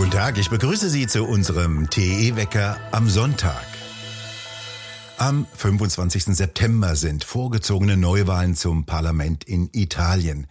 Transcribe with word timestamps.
Guten 0.00 0.12
Tag, 0.12 0.38
ich 0.38 0.48
begrüße 0.48 0.88
Sie 0.88 1.06
zu 1.06 1.26
unserem 1.26 1.90
TE-Wecker 1.90 2.78
am 2.90 3.10
Sonntag. 3.10 3.66
Am 5.18 5.46
25. 5.54 6.24
September 6.34 6.96
sind 6.96 7.22
vorgezogene 7.22 7.98
Neuwahlen 7.98 8.56
zum 8.56 8.86
Parlament 8.86 9.44
in 9.44 9.68
Italien. 9.74 10.46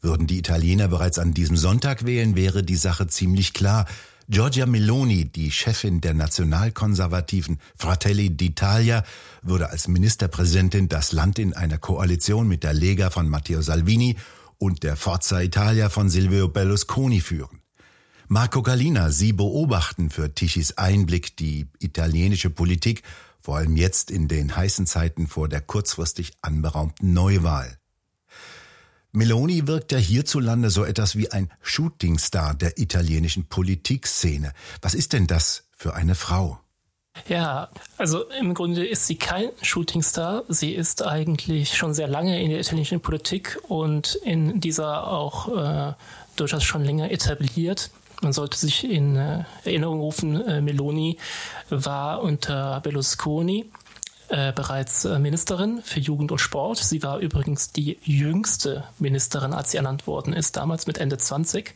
Würden 0.00 0.26
die 0.26 0.38
Italiener 0.38 0.88
bereits 0.88 1.20
an 1.20 1.32
diesem 1.32 1.56
Sonntag 1.56 2.06
wählen, 2.06 2.34
wäre 2.34 2.64
die 2.64 2.74
Sache 2.74 3.06
ziemlich 3.06 3.52
klar. 3.52 3.86
Giorgia 4.28 4.66
Meloni, 4.66 5.26
die 5.26 5.52
Chefin 5.52 6.00
der 6.00 6.14
nationalkonservativen 6.14 7.60
Fratelli 7.76 8.30
d'Italia, 8.30 9.04
würde 9.42 9.70
als 9.70 9.86
Ministerpräsidentin 9.86 10.88
das 10.88 11.12
Land 11.12 11.38
in 11.38 11.54
einer 11.54 11.78
Koalition 11.78 12.48
mit 12.48 12.64
der 12.64 12.74
Lega 12.74 13.10
von 13.10 13.28
Matteo 13.28 13.62
Salvini 13.62 14.16
und 14.58 14.82
der 14.82 14.96
Forza 14.96 15.40
Italia 15.40 15.88
von 15.88 16.08
Silvio 16.08 16.48
Berlusconi 16.48 17.20
führen. 17.20 17.57
Marco 18.30 18.60
Galina, 18.60 19.10
Sie 19.10 19.32
beobachten 19.32 20.10
für 20.10 20.34
Tichys 20.34 20.76
Einblick 20.76 21.34
die 21.38 21.66
italienische 21.78 22.50
Politik, 22.50 23.02
vor 23.40 23.56
allem 23.56 23.74
jetzt 23.74 24.10
in 24.10 24.28
den 24.28 24.54
heißen 24.54 24.86
Zeiten 24.86 25.28
vor 25.28 25.48
der 25.48 25.62
kurzfristig 25.62 26.32
anberaumten 26.42 27.14
Neuwahl. 27.14 27.78
Meloni 29.12 29.66
wirkt 29.66 29.92
ja 29.92 29.98
hierzulande 29.98 30.68
so 30.68 30.84
etwas 30.84 31.16
wie 31.16 31.32
ein 31.32 31.50
Shootingstar 31.62 32.54
der 32.54 32.78
italienischen 32.78 33.46
Politikszene. 33.48 34.52
Was 34.82 34.92
ist 34.92 35.14
denn 35.14 35.26
das 35.26 35.66
für 35.74 35.94
eine 35.94 36.14
Frau? 36.14 36.60
Ja, 37.28 37.70
also 37.96 38.28
im 38.38 38.52
Grunde 38.52 38.86
ist 38.86 39.06
sie 39.06 39.16
kein 39.16 39.48
Shootingstar. 39.62 40.44
Sie 40.48 40.74
ist 40.74 41.02
eigentlich 41.02 41.74
schon 41.78 41.94
sehr 41.94 42.08
lange 42.08 42.42
in 42.42 42.50
der 42.50 42.60
italienischen 42.60 43.00
Politik 43.00 43.58
und 43.68 44.16
in 44.16 44.60
dieser 44.60 45.08
auch 45.08 45.48
äh, 45.56 45.94
durchaus 46.36 46.62
schon 46.62 46.84
länger 46.84 47.10
etabliert. 47.10 47.90
Man 48.20 48.32
sollte 48.32 48.58
sich 48.58 48.84
in 48.84 49.16
äh, 49.16 49.44
Erinnerung 49.64 50.00
rufen, 50.00 50.40
äh, 50.46 50.60
Meloni 50.60 51.18
war 51.70 52.22
unter 52.22 52.80
Berlusconi 52.80 53.70
äh, 54.28 54.52
bereits 54.52 55.04
äh, 55.04 55.18
Ministerin 55.18 55.82
für 55.82 56.00
Jugend 56.00 56.32
und 56.32 56.38
Sport. 56.38 56.78
Sie 56.78 57.02
war 57.02 57.18
übrigens 57.18 57.72
die 57.72 57.98
jüngste 58.02 58.84
Ministerin, 58.98 59.52
als 59.52 59.70
sie 59.70 59.76
ernannt 59.76 60.06
worden 60.06 60.32
ist, 60.32 60.56
damals 60.56 60.86
mit 60.86 60.98
Ende 60.98 61.18
20 61.18 61.74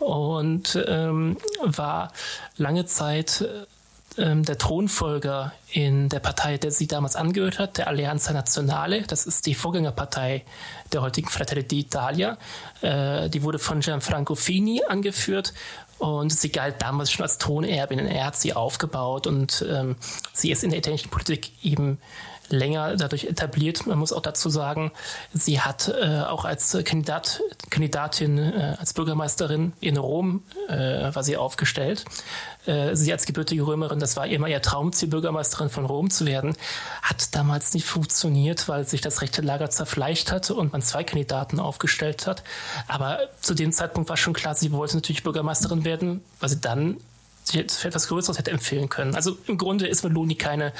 und 0.00 0.82
ähm, 0.88 1.36
war 1.62 2.12
lange 2.56 2.86
Zeit 2.86 3.44
ähm, 4.18 4.44
der 4.44 4.58
Thronfolger 4.58 5.52
in 5.70 6.08
der 6.08 6.20
Partei, 6.20 6.58
der 6.58 6.70
sie 6.70 6.86
damals 6.86 7.16
angehört 7.16 7.58
hat, 7.58 7.78
der 7.78 7.88
Alleanza 7.88 8.32
Nazionale. 8.32 9.02
Das 9.02 9.26
ist 9.26 9.46
die 9.46 9.54
Vorgängerpartei 9.54 10.44
der 10.92 11.02
heutigen 11.02 11.28
Fratelli 11.28 11.62
d'Italia. 11.62 12.36
Äh, 12.82 13.28
die 13.30 13.42
wurde 13.42 13.58
von 13.58 13.80
Gianfranco 13.80 14.34
Fini 14.34 14.82
angeführt 14.88 15.54
und 15.98 16.32
sie 16.32 16.50
galt 16.50 16.82
damals 16.82 17.10
schon 17.10 17.22
als 17.22 17.38
Thronerbin. 17.38 17.98
Er 17.98 18.26
hat 18.26 18.36
sie 18.36 18.54
aufgebaut 18.54 19.26
und 19.26 19.64
ähm, 19.68 19.96
sie 20.32 20.50
ist 20.50 20.64
in 20.64 20.70
der 20.70 20.78
italienischen 20.78 21.10
Politik 21.10 21.52
eben 21.62 21.98
länger 22.52 22.96
dadurch 22.96 23.24
etabliert. 23.24 23.86
Man 23.86 23.98
muss 23.98 24.12
auch 24.12 24.22
dazu 24.22 24.50
sagen, 24.50 24.92
sie 25.32 25.60
hat 25.60 25.88
äh, 25.88 26.22
auch 26.22 26.44
als 26.44 26.76
Kandidat, 26.84 27.42
Kandidatin, 27.70 28.38
äh, 28.38 28.76
als 28.78 28.92
Bürgermeisterin 28.94 29.72
in 29.80 29.96
Rom 29.96 30.42
äh, 30.68 31.14
war 31.14 31.22
sie 31.22 31.36
aufgestellt. 31.36 32.04
Äh, 32.66 32.94
sie 32.94 33.12
als 33.12 33.26
gebürtige 33.26 33.66
Römerin, 33.66 33.98
das 33.98 34.16
war 34.16 34.26
immer 34.26 34.48
ihr 34.48 34.62
Traumziel, 34.62 35.08
Bürgermeisterin 35.08 35.70
von 35.70 35.86
Rom 35.86 36.10
zu 36.10 36.26
werden, 36.26 36.56
hat 37.02 37.34
damals 37.34 37.72
nicht 37.74 37.86
funktioniert, 37.86 38.68
weil 38.68 38.86
sich 38.86 39.00
das 39.00 39.22
rechte 39.22 39.42
Lager 39.42 39.70
zerfleischt 39.70 40.30
hat 40.30 40.50
und 40.50 40.72
man 40.72 40.82
zwei 40.82 41.04
Kandidaten 41.04 41.58
aufgestellt 41.60 42.26
hat. 42.26 42.42
Aber 42.86 43.18
zu 43.40 43.54
dem 43.54 43.72
Zeitpunkt 43.72 44.10
war 44.10 44.16
schon 44.16 44.34
klar, 44.34 44.54
sie 44.54 44.72
wollte 44.72 44.96
natürlich 44.96 45.22
Bürgermeisterin 45.22 45.84
werden, 45.84 46.22
weil 46.38 46.48
sie 46.50 46.60
dann 46.60 46.98
für 47.44 47.88
etwas 47.88 48.08
Größeres 48.08 48.38
hätte 48.38 48.50
empfehlen 48.50 48.88
können. 48.88 49.14
Also 49.14 49.36
im 49.46 49.58
Grunde 49.58 49.86
ist 49.86 50.04
Meloni 50.04 50.36
keine 50.36 50.72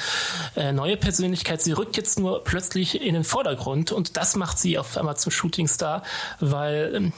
äh, 0.55 0.71
neue 0.71 0.97
Persönlichkeit. 0.97 1.61
Sie 1.61 1.73
rückt 1.73 1.97
jetzt 1.97 2.19
nur 2.19 2.43
plötzlich 2.43 3.01
in 3.01 3.13
den 3.13 3.23
Vordergrund 3.23 3.91
und 3.91 4.17
das 4.17 4.35
macht 4.35 4.57
sie 4.57 4.77
auf 4.77 4.97
einmal 4.97 5.17
zum 5.17 5.31
Shootingstar, 5.31 6.03
weil 6.39 6.91
ähm, 6.95 7.13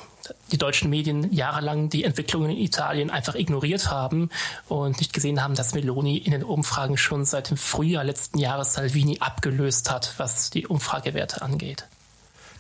die 0.52 0.58
deutschen 0.58 0.90
Medien 0.90 1.32
jahrelang 1.34 1.90
die 1.90 2.04
Entwicklungen 2.04 2.52
in 2.52 2.58
Italien 2.58 3.10
einfach 3.10 3.36
ignoriert 3.36 3.92
haben 3.92 4.30
und 4.68 5.00
nicht 5.00 5.14
gesehen 5.14 5.44
haben, 5.44 5.56
dass 5.56 5.74
Meloni 5.74 6.18
in 6.18 6.32
den 6.32 6.44
Umfragen 6.44 6.98
schon 6.98 7.26
seit 7.26 7.50
dem 7.50 7.58
Frühjahr 7.58 8.04
letzten 8.04 8.40
Jahres 8.40 8.74
Salvini 8.74 9.18
abgelöst 9.20 9.92
hat, 9.92 10.14
was 10.18 10.50
die 10.50 10.68
Umfragewerte 10.68 11.42
angeht. 11.42 11.86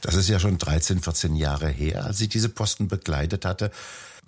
Das 0.01 0.15
ist 0.15 0.27
ja 0.27 0.39
schon 0.39 0.57
13, 0.57 1.01
14 1.01 1.35
Jahre 1.37 1.69
her, 1.69 2.05
als 2.05 2.17
sie 2.17 2.27
diese 2.27 2.49
Posten 2.49 2.89
begleitet 2.89 3.45
hatte. 3.45 3.71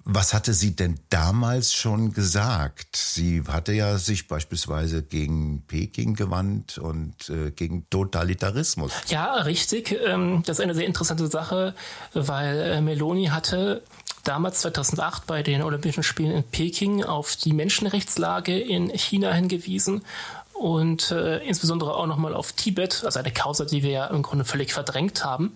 Was 0.08 0.36
hatte 0.36 0.54
sie 0.54 0.76
denn 0.76 1.00
damals 1.10 1.74
schon 1.74 2.14
gesagt? 2.14 2.96
Sie 2.96 3.42
hatte 3.48 3.74
ja 3.74 3.98
sich 3.98 4.28
beispielsweise 4.28 5.02
gegen 5.02 5.64
Peking 5.66 6.14
gewandt 6.14 6.78
und 6.78 7.28
äh, 7.30 7.50
gegen 7.50 7.90
Totalitarismus. 7.90 8.94
Ja, 9.08 9.34
richtig. 9.34 9.98
Ähm, 10.06 10.44
das 10.46 10.60
ist 10.60 10.64
eine 10.64 10.76
sehr 10.76 10.86
interessante 10.86 11.26
Sache, 11.26 11.74
weil 12.14 12.56
äh, 12.60 12.82
Meloni 12.82 13.26
hatte 13.28 13.82
damals 14.24 14.60
2008 14.62 15.26
bei 15.26 15.42
den 15.42 15.64
Olympischen 15.64 16.04
Spielen 16.04 16.32
in 16.32 16.44
Peking 16.44 17.04
auf 17.04 17.36
die 17.36 17.54
Menschenrechtslage 17.54 18.60
in 18.60 18.92
China 18.92 19.34
hingewiesen 19.34 20.04
und 20.54 21.10
äh, 21.10 21.40
insbesondere 21.40 21.96
auch 21.96 22.06
nochmal 22.06 22.36
auf 22.36 22.54
Tibet, 22.54 23.02
also 23.04 23.20
eine 23.20 23.32
Causa, 23.32 23.66
die 23.66 23.82
wir 23.82 23.90
ja 23.90 24.06
im 24.06 24.22
Grunde 24.22 24.46
völlig 24.46 24.72
verdrängt 24.72 25.26
haben 25.26 25.54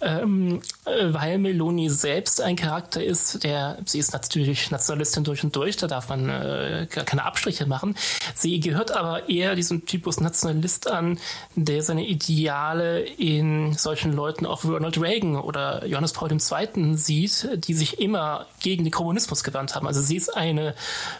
ähm, 0.00 0.60
äh, 0.84 1.12
weil 1.12 1.38
Meloni 1.38 1.90
selbst 1.90 2.40
ein 2.40 2.56
Charakter 2.56 3.02
ist, 3.02 3.44
der, 3.44 3.78
sie 3.84 3.98
ist 3.98 4.12
natürlich 4.12 4.70
Nationalistin 4.70 5.24
durch 5.24 5.42
und 5.44 5.54
durch, 5.56 5.76
da 5.76 5.86
darf 5.86 6.08
man 6.08 6.28
äh, 6.28 6.86
keine 6.86 7.24
Abstriche 7.24 7.66
machen. 7.66 7.96
Sie 8.34 8.60
gehört 8.60 8.92
aber 8.92 9.28
eher 9.28 9.54
diesem 9.54 9.86
Typus 9.86 10.20
Nationalist 10.20 10.90
an, 10.90 11.18
der 11.56 11.82
seine 11.82 12.06
Ideale 12.06 13.00
in 13.00 13.74
solchen 13.74 14.12
Leuten 14.12 14.46
auch 14.46 14.64
Ronald 14.64 15.00
Reagan 15.00 15.36
oder 15.36 15.84
Johannes 15.86 16.12
Paul 16.12 16.30
II. 16.30 16.96
sieht, 16.96 17.48
die 17.66 17.74
sich 17.74 18.00
immer 18.00 18.46
gegen 18.60 18.84
den 18.84 18.92
Kommunismus 18.92 19.42
gewandt 19.42 19.74
haben. 19.74 19.86
Also 19.86 20.00
sie 20.00 20.16
ist 20.16 20.36
eine 20.36 20.74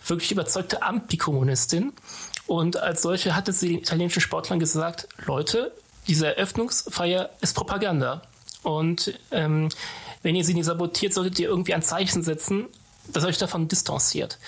wirklich 0.07 0.33
überzeugte 0.33 0.83
Antikommunistin. 0.83 1.93
Und 2.47 2.79
als 2.79 3.03
solche 3.03 3.37
hatte 3.37 3.53
sie 3.53 3.69
den 3.69 3.79
italienischen 3.81 4.21
Sportlern 4.21 4.59
gesagt, 4.59 5.09
Leute, 5.27 5.73
diese 6.07 6.27
Eröffnungsfeier 6.27 7.29
ist 7.43 7.55
Propaganda. 7.55 8.23
Und 8.69 9.15
ähm, 9.31 9.71
wenn 10.23 10.37
ihr 10.37 10.45
sie 10.45 10.53
nicht 10.53 10.67
sabotiert, 10.67 11.15
solltet 11.15 11.39
ihr 11.39 11.49
irgendwie 11.49 11.73
ein 11.73 11.81
Zeichen 11.81 12.23
setzen, 12.23 12.67
das 13.11 13.25
euch 13.25 13.39
davon 13.39 13.67
distanziert. 13.67 14.39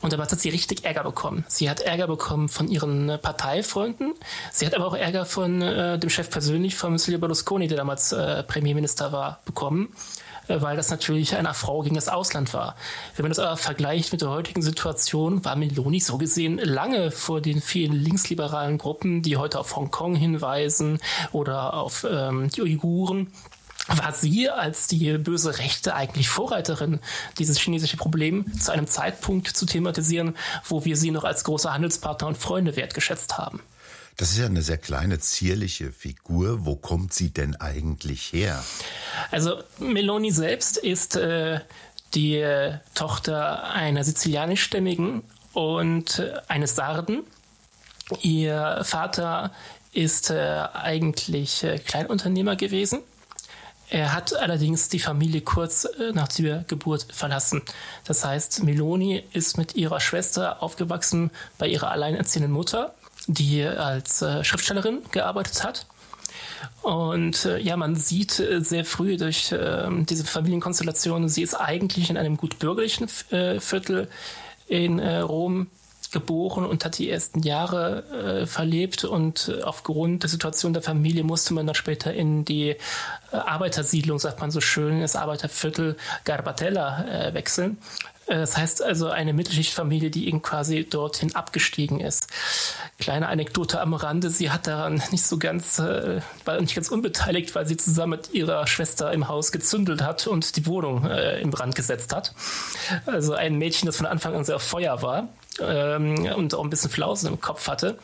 Und 0.00 0.14
dabei 0.14 0.22
hat 0.22 0.40
sie 0.40 0.48
richtig 0.48 0.86
Ärger 0.86 1.04
bekommen. 1.04 1.44
Sie 1.46 1.68
hat 1.68 1.80
Ärger 1.80 2.06
bekommen 2.06 2.48
von 2.48 2.68
ihren 2.68 3.10
äh, 3.10 3.18
Parteifreunden. 3.18 4.14
Sie 4.50 4.64
hat 4.64 4.74
aber 4.74 4.86
auch 4.86 4.96
Ärger 4.96 5.26
von 5.26 5.60
äh, 5.60 5.98
dem 5.98 6.08
Chef 6.08 6.30
persönlich, 6.30 6.74
von 6.74 6.96
Silvio 6.96 7.18
Berlusconi, 7.18 7.68
der 7.68 7.76
damals 7.76 8.12
äh, 8.12 8.42
Premierminister 8.44 9.12
war, 9.12 9.40
bekommen. 9.44 9.94
Äh, 10.48 10.60
weil 10.60 10.76
das 10.76 10.90
natürlich 10.90 11.36
einer 11.36 11.54
Frau 11.54 11.82
gegen 11.82 11.94
das 11.94 12.08
Ausland 12.08 12.54
war. 12.54 12.76
Wenn 13.16 13.24
man 13.24 13.30
das 13.30 13.38
aber 13.38 13.56
vergleicht 13.56 14.12
mit 14.12 14.22
der 14.22 14.30
heutigen 14.30 14.62
Situation, 14.62 15.44
war 15.44 15.56
Meloni 15.56 16.00
so 16.00 16.18
gesehen 16.18 16.58
lange 16.58 17.10
vor 17.10 17.40
den 17.40 17.60
vielen 17.60 17.92
linksliberalen 17.92 18.78
Gruppen, 18.78 19.22
die 19.22 19.36
heute 19.36 19.58
auf 19.58 19.76
Hongkong 19.76 20.14
hinweisen 20.14 20.98
oder 21.32 21.74
auf 21.74 22.06
ähm, 22.08 22.48
die 22.50 22.62
Uiguren 22.62 23.32
war 23.88 24.12
sie 24.12 24.50
als 24.50 24.88
die 24.88 25.16
böse 25.18 25.58
Rechte 25.58 25.94
eigentlich 25.94 26.28
Vorreiterin, 26.28 27.00
dieses 27.38 27.58
chinesische 27.58 27.96
Problem 27.96 28.46
zu 28.58 28.72
einem 28.72 28.86
Zeitpunkt 28.86 29.48
zu 29.48 29.66
thematisieren, 29.66 30.36
wo 30.64 30.84
wir 30.84 30.96
sie 30.96 31.10
noch 31.10 31.24
als 31.24 31.44
große 31.44 31.72
Handelspartner 31.72 32.28
und 32.28 32.38
Freunde 32.38 32.76
wertgeschätzt 32.76 33.38
haben. 33.38 33.60
Das 34.16 34.30
ist 34.30 34.38
ja 34.38 34.46
eine 34.46 34.62
sehr 34.62 34.78
kleine, 34.78 35.18
zierliche 35.18 35.92
Figur. 35.92 36.64
Wo 36.64 36.74
kommt 36.74 37.12
sie 37.12 37.30
denn 37.30 37.54
eigentlich 37.56 38.32
her? 38.32 38.64
Also 39.30 39.62
Meloni 39.78 40.32
selbst 40.32 40.78
ist 40.78 41.16
äh, 41.16 41.60
die 42.14 42.36
äh, 42.36 42.78
Tochter 42.94 43.70
einer 43.70 44.04
sizilianischstämmigen 44.04 45.22
und 45.52 46.18
äh, 46.18 46.32
eines 46.48 46.74
Sarden. 46.76 47.24
Ihr 48.22 48.80
Vater 48.84 49.52
ist 49.92 50.30
äh, 50.30 50.64
eigentlich 50.72 51.62
äh, 51.62 51.78
Kleinunternehmer 51.78 52.56
gewesen 52.56 53.00
er 53.88 54.12
hat 54.12 54.34
allerdings 54.34 54.88
die 54.88 54.98
Familie 54.98 55.40
kurz 55.42 55.84
äh, 55.84 56.12
nach 56.12 56.28
der 56.28 56.64
Geburt 56.66 57.06
verlassen. 57.10 57.62
Das 58.04 58.24
heißt, 58.24 58.64
Meloni 58.64 59.22
ist 59.32 59.58
mit 59.58 59.76
ihrer 59.76 60.00
Schwester 60.00 60.62
aufgewachsen 60.62 61.30
bei 61.58 61.68
ihrer 61.68 61.90
alleinerziehenden 61.90 62.52
Mutter, 62.52 62.94
die 63.28 63.64
als 63.64 64.22
äh, 64.22 64.42
Schriftstellerin 64.42 65.02
gearbeitet 65.12 65.62
hat. 65.62 65.86
Und 66.82 67.44
äh, 67.44 67.58
ja, 67.58 67.76
man 67.76 67.94
sieht 67.94 68.42
sehr 68.58 68.84
früh 68.84 69.16
durch 69.16 69.52
äh, 69.52 69.88
diese 70.04 70.24
Familienkonstellation, 70.24 71.28
sie 71.28 71.42
ist 71.42 71.54
eigentlich 71.54 72.10
in 72.10 72.16
einem 72.16 72.36
gut 72.36 72.58
bürgerlichen 72.58 73.08
Viertel 73.08 74.08
in 74.68 74.98
Rom 74.98 75.68
geboren 76.16 76.64
und 76.64 76.82
hat 76.82 76.96
die 76.96 77.10
ersten 77.10 77.42
Jahre 77.42 78.04
äh, 78.42 78.46
verlebt 78.46 79.04
und 79.04 79.52
äh, 79.54 79.62
aufgrund 79.62 80.22
der 80.22 80.30
Situation 80.30 80.72
der 80.72 80.80
Familie 80.80 81.24
musste 81.24 81.52
man 81.52 81.66
dann 81.66 81.74
später 81.74 82.14
in 82.14 82.46
die 82.46 82.70
äh, 82.70 82.76
Arbeitersiedlung, 83.30 84.18
sagt 84.18 84.40
man 84.40 84.50
so 84.50 84.62
schön, 84.62 85.02
das 85.02 85.14
Arbeiterviertel 85.14 85.98
Garbatella 86.24 87.04
äh, 87.04 87.34
wechseln. 87.34 87.76
Äh, 88.26 88.38
das 88.38 88.56
heißt 88.56 88.82
also 88.82 89.08
eine 89.08 89.34
Mittelschichtfamilie, 89.34 90.10
die 90.10 90.28
eben 90.28 90.40
quasi 90.40 90.84
dorthin 90.88 91.34
abgestiegen 91.34 92.00
ist. 92.00 92.28
Kleine 92.98 93.28
Anekdote 93.28 93.78
am 93.78 93.92
Rande, 93.92 94.30
sie 94.30 94.50
hat 94.50 94.66
daran 94.66 95.02
nicht 95.10 95.26
so 95.26 95.38
ganz, 95.38 95.78
äh, 95.78 96.20
war 96.46 96.60
nicht 96.60 96.74
ganz 96.74 96.88
unbeteiligt, 96.88 97.54
weil 97.54 97.66
sie 97.66 97.76
zusammen 97.76 98.12
mit 98.12 98.32
ihrer 98.32 98.66
Schwester 98.66 99.12
im 99.12 99.28
Haus 99.28 99.52
gezündelt 99.52 100.02
hat 100.02 100.26
und 100.26 100.56
die 100.56 100.66
Wohnung 100.66 101.06
äh, 101.06 101.40
in 101.40 101.50
Brand 101.50 101.74
gesetzt 101.74 102.14
hat. 102.14 102.34
Also 103.04 103.34
ein 103.34 103.56
Mädchen, 103.56 103.86
das 103.86 103.96
von 103.96 104.06
Anfang 104.06 104.34
an 104.34 104.44
sehr 104.44 104.58
Feuer 104.58 105.02
war 105.02 105.28
ähm, 105.60 106.26
und 106.36 106.54
auch 106.54 106.64
ein 106.64 106.70
bisschen 106.70 106.90
Flausen 106.90 107.28
im 107.28 107.40
Kopf 107.40 107.68
hatte. 107.68 107.98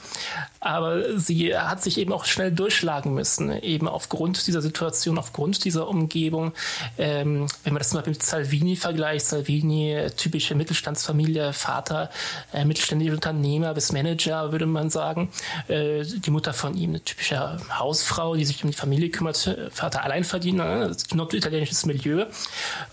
Aber 0.62 1.18
sie 1.18 1.56
hat 1.56 1.82
sich 1.82 1.98
eben 1.98 2.12
auch 2.12 2.24
schnell 2.24 2.52
durchschlagen 2.52 3.12
müssen, 3.12 3.50
eben 3.62 3.88
aufgrund 3.88 4.46
dieser 4.46 4.62
Situation, 4.62 5.18
aufgrund 5.18 5.64
dieser 5.64 5.88
Umgebung. 5.88 6.52
Ähm, 6.98 7.48
wenn 7.64 7.72
man 7.72 7.80
das 7.80 7.92
mal 7.92 8.04
mit 8.06 8.22
Salvini 8.22 8.76
vergleicht, 8.76 9.26
Salvini, 9.26 10.06
typische 10.16 10.54
Mittelstandsfamilie, 10.54 11.52
Vater, 11.52 12.10
äh, 12.52 12.64
mittelständischer 12.64 13.14
Unternehmer 13.14 13.74
bis 13.74 13.90
Manager, 13.90 14.52
würde 14.52 14.66
man 14.66 14.88
sagen. 14.88 15.30
Äh, 15.66 16.04
die 16.04 16.30
Mutter 16.30 16.52
von 16.52 16.76
ihm, 16.76 16.90
eine 16.90 17.02
typische 17.02 17.58
Hausfrau, 17.76 18.36
die 18.36 18.44
sich 18.44 18.62
um 18.62 18.70
die 18.70 18.76
Familie 18.76 19.10
kümmert, 19.10 19.56
Vater 19.72 20.04
Alleinverdiener, 20.04 20.88
ne? 20.88 20.96
norditalienisches 21.12 21.86
Milieu. 21.86 22.26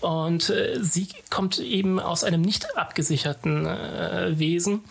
Und 0.00 0.50
äh, 0.50 0.82
sie 0.82 1.06
kommt 1.30 1.60
eben 1.60 2.00
aus 2.00 2.24
einem 2.24 2.40
nicht 2.40 2.76
abgesicherten 2.76 3.66
äh, 3.66 4.36
Wesen 4.36 4.82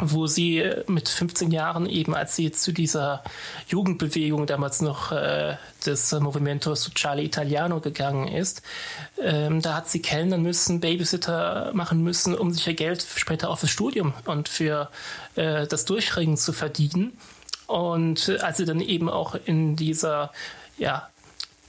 wo 0.00 0.26
sie 0.26 0.64
mit 0.88 1.08
15 1.08 1.50
Jahren 1.52 1.86
eben, 1.86 2.14
als 2.14 2.34
sie 2.34 2.50
zu 2.50 2.72
dieser 2.72 3.22
Jugendbewegung 3.68 4.46
damals 4.46 4.80
noch 4.82 5.12
äh, 5.12 5.56
des 5.86 6.12
Movimento 6.12 6.74
Sociale 6.74 7.22
Italiano 7.22 7.80
gegangen 7.80 8.26
ist, 8.26 8.62
ähm, 9.20 9.62
da 9.62 9.74
hat 9.74 9.88
sie 9.88 10.02
kellnern 10.02 10.42
müssen, 10.42 10.80
Babysitter 10.80 11.70
machen 11.74 12.02
müssen, 12.02 12.34
um 12.34 12.52
sich 12.52 12.66
ihr 12.66 12.74
Geld 12.74 13.06
später 13.14 13.50
auch 13.50 13.58
fürs 13.58 13.70
Studium 13.70 14.14
und 14.24 14.48
für 14.48 14.90
äh, 15.36 15.66
das 15.66 15.84
Durchringen 15.84 16.36
zu 16.36 16.52
verdienen. 16.52 17.16
Und 17.66 18.28
äh, 18.28 18.38
als 18.38 18.56
sie 18.56 18.64
dann 18.64 18.80
eben 18.80 19.08
auch 19.08 19.36
in 19.44 19.76
dieser, 19.76 20.32
ja, 20.76 21.08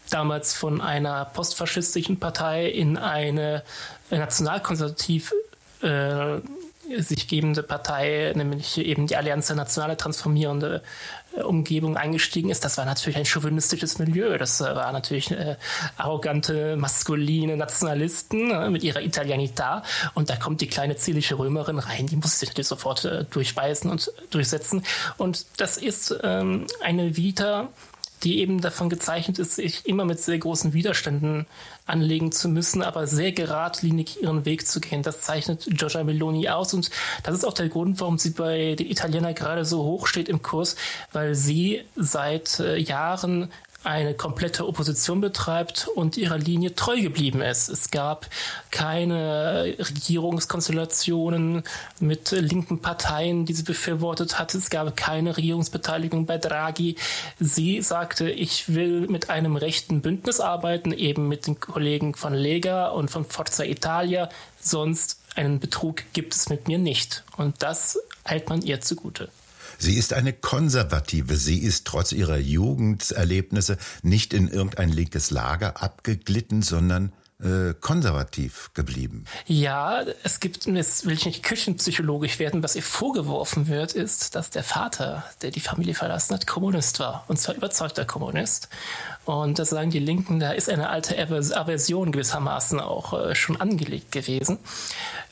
damals 0.10 0.54
von 0.54 0.82
einer 0.82 1.26
postfaschistischen 1.26 2.20
Partei 2.20 2.68
in 2.70 2.98
eine 2.98 3.64
nationalkonservativ 4.10 5.34
äh, 5.82 6.40
sich 6.98 7.28
gebende 7.28 7.64
Partei, 7.64 8.34
nämlich 8.36 8.78
eben 8.78 9.08
die 9.08 9.16
Allianz 9.16 9.48
der 9.48 9.56
Nationale 9.56 9.98
transformierende 9.98 10.82
äh, 11.36 11.42
Umgebung 11.42 11.98
eingestiegen 11.98 12.50
ist, 12.50 12.64
das 12.64 12.78
war 12.78 12.86
natürlich 12.86 13.18
ein 13.18 13.26
chauvinistisches 13.26 14.00
Milieu. 14.00 14.38
Das 14.38 14.62
äh, 14.62 14.64
war 14.64 14.92
natürlich 14.92 15.32
äh, 15.32 15.56
arrogante, 15.98 16.76
maskuline 16.76 17.58
Nationalisten 17.58 18.52
äh, 18.52 18.70
mit 18.70 18.84
ihrer 18.84 19.00
Italianità. 19.00 19.84
Und 20.14 20.30
da 20.30 20.36
kommt 20.36 20.62
die 20.62 20.68
kleine 20.68 20.96
zierliche 20.96 21.38
Römerin 21.38 21.80
rein, 21.80 22.08
die 22.08 22.16
muss 22.16 22.40
sich 22.40 22.50
natürlich 22.50 22.68
sofort 22.68 23.06
äh, 23.06 23.26
durchbeißen 23.26 23.90
und 23.90 24.12
durchsetzen. 24.30 24.84
Und 25.18 25.46
das 25.58 25.78
ist 25.78 26.16
ähm, 26.24 26.68
eine 26.82 27.18
Vita, 27.18 27.70
die 28.26 28.40
eben 28.40 28.60
davon 28.60 28.90
gezeichnet 28.90 29.38
ist, 29.38 29.56
sich 29.56 29.86
immer 29.86 30.04
mit 30.04 30.20
sehr 30.20 30.40
großen 30.40 30.74
Widerständen 30.74 31.46
anlegen 31.86 32.32
zu 32.32 32.50
müssen, 32.50 32.82
aber 32.82 33.06
sehr 33.06 33.32
geradlinig 33.32 34.22
ihren 34.22 34.46
Weg 34.46 34.68
zu 34.68 34.82
gehen. 34.82 35.04
Das 35.04 35.22
zeichnet 35.22 35.68
Giorgia 35.70 36.04
Meloni 36.04 36.50
aus 36.50 36.74
und 36.74 36.90
das 37.24 37.36
ist 37.36 37.46
auch 37.46 37.54
der 37.54 37.70
Grund, 37.70 38.02
warum 38.02 38.18
sie 38.18 38.32
bei 38.32 38.74
den 38.74 38.90
Italienern 38.90 39.36
gerade 39.36 39.64
so 39.64 39.84
hoch 39.84 40.08
steht 40.08 40.28
im 40.28 40.42
Kurs, 40.42 40.76
weil 41.14 41.36
sie 41.36 41.84
seit 41.96 42.60
äh, 42.60 42.78
Jahren 42.78 43.52
eine 43.86 44.16
komplette 44.16 44.68
Opposition 44.68 45.22
betreibt 45.22 45.88
und 45.88 46.18
ihrer 46.18 46.38
Linie 46.38 46.76
treu 46.76 47.00
geblieben 47.00 47.42
ist. 47.42 47.70
Es 47.70 47.92
gab 47.92 48.28
keine 48.72 49.76
Regierungskonstellationen 49.78 51.64
mit 52.00 52.32
linken 52.32 52.80
Parteien, 52.82 53.46
die 53.46 53.54
sie 53.54 53.64
befürwortet 53.64 54.40
hat. 54.40 54.56
Es 54.56 54.70
gab 54.70 54.96
keine 54.98 55.38
Regierungsbeteiligung 55.38 56.26
bei 56.26 56.38
Draghi. 56.38 56.96
Sie 57.40 57.82
sagte, 57.82 58.30
ich 58.30 58.74
will 58.74 59.08
mit 59.08 59.30
einem 59.30 59.56
rechten 59.56 60.02
Bündnis 60.02 60.40
arbeiten, 60.40 60.92
eben 60.92 61.28
mit 61.28 61.46
den 61.48 61.60
Kollegen 61.60 62.16
von 62.16 62.34
Lega 62.34 62.88
und 62.88 63.12
von 63.12 63.24
Forza 63.26 63.64
Italia. 63.64 64.30
Sonst 64.60 65.20
einen 65.36 65.60
Betrug 65.60 66.04
gibt 66.14 66.34
es 66.34 66.50
mit 66.50 66.68
mir 66.68 66.80
nicht. 66.80 67.24
Und 67.38 67.62
das 67.62 68.00
hält 68.24 68.50
man 68.50 68.62
ihr 68.62 68.82
zugute. 68.82 69.30
Sie 69.78 69.96
ist 69.96 70.14
eine 70.14 70.34
Konservative. 70.34 71.36
Sie 71.36 71.60
ist 71.60 71.86
trotz 71.86 72.12
ihrer 72.12 72.38
Jugenderlebnisse 72.38 73.78
nicht 74.02 74.34
in 74.34 74.48
irgendein 74.48 74.90
linkes 74.90 75.32
Lager 75.32 75.82
abgeglitten, 75.82 76.62
sondern 76.62 77.12
äh, 77.44 77.74
konservativ 77.82 78.72
geblieben. 78.74 79.26
Ja, 79.46 80.04
es 80.24 80.40
gibt, 80.40 80.66
jetzt 80.68 81.06
will 81.06 81.14
ich 81.14 81.26
nicht 81.26 81.44
küchenpsychologisch 81.44 82.40
werden, 82.40 82.64
was 82.64 82.78
ihr 82.78 82.84
vorgeworfen 82.84 83.68
wird, 83.68 83.92
ist, 83.92 84.36
dass 84.36 84.52
der 84.52 84.64
Vater, 84.64 85.26
der 85.42 85.52
die 85.52 85.60
Familie 85.60 85.96
verlassen 85.96 86.34
hat, 86.34 86.48
Kommunist 86.48 87.00
war. 87.00 87.26
Und 87.28 87.38
zwar 87.38 87.56
überzeugter 87.56 88.06
Kommunist. 88.06 88.70
Und 89.26 89.60
das 89.60 89.72
sagen 89.72 89.90
die 89.90 90.00
Linken, 90.00 90.40
da 90.40 90.52
ist 90.52 90.70
eine 90.70 90.90
alte 90.90 91.18
Aversion 91.18 92.14
gewissermaßen 92.14 92.80
auch 92.80 93.12
äh, 93.12 93.36
schon 93.36 93.60
angelegt 93.60 94.14
gewesen. 94.14 94.58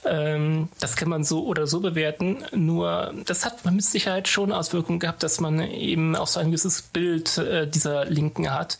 Ähm, 0.06 0.70
das 0.80 0.96
kann 0.96 1.10
man 1.10 1.24
so 1.24 1.46
oder 1.46 1.68
so 1.68 1.80
bewerten. 1.80 2.44
Nur, 2.52 3.14
das 3.26 3.46
hat 3.46 3.66
mit 3.66 3.84
Sicherheit 3.84 4.28
schon 4.28 4.52
Auswirkungen 4.52 5.00
gehabt, 5.00 5.24
dass 5.24 5.40
man 5.40 5.60
eben 5.60 6.16
auch 6.16 6.28
so 6.28 6.40
ein 6.40 6.48
gewisses 6.48 6.82
Bild 6.82 7.38
äh, 7.38 7.68
dieser 7.68 8.06
Linken 8.06 8.54
hat, 8.54 8.78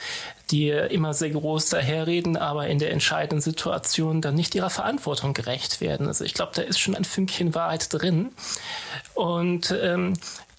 die 0.52 0.70
immer 0.70 1.14
sehr 1.14 1.30
groß 1.32 1.70
daherreden, 1.70 2.38
aber 2.38 2.68
in 2.68 2.80
der 2.80 2.92
entscheidenden 2.92 3.42
Situation 3.42 4.22
dann 4.22 4.36
nicht 4.36 4.56
ihrer 4.56 4.70
Verantwortung 4.70 5.34
gerecht 5.34 5.82
werden. 5.82 6.08
Also 6.08 6.24
ich 6.24 6.34
glaube, 6.34 6.52
da 6.56 6.62
ist 6.62 6.80
schon 6.80 6.96
ein 6.96 7.06
Fünkchen 7.06 7.56
Wahrheit 7.56 7.88
drin. 7.92 8.32
Und 9.14 9.74
ähm, 9.82 10.14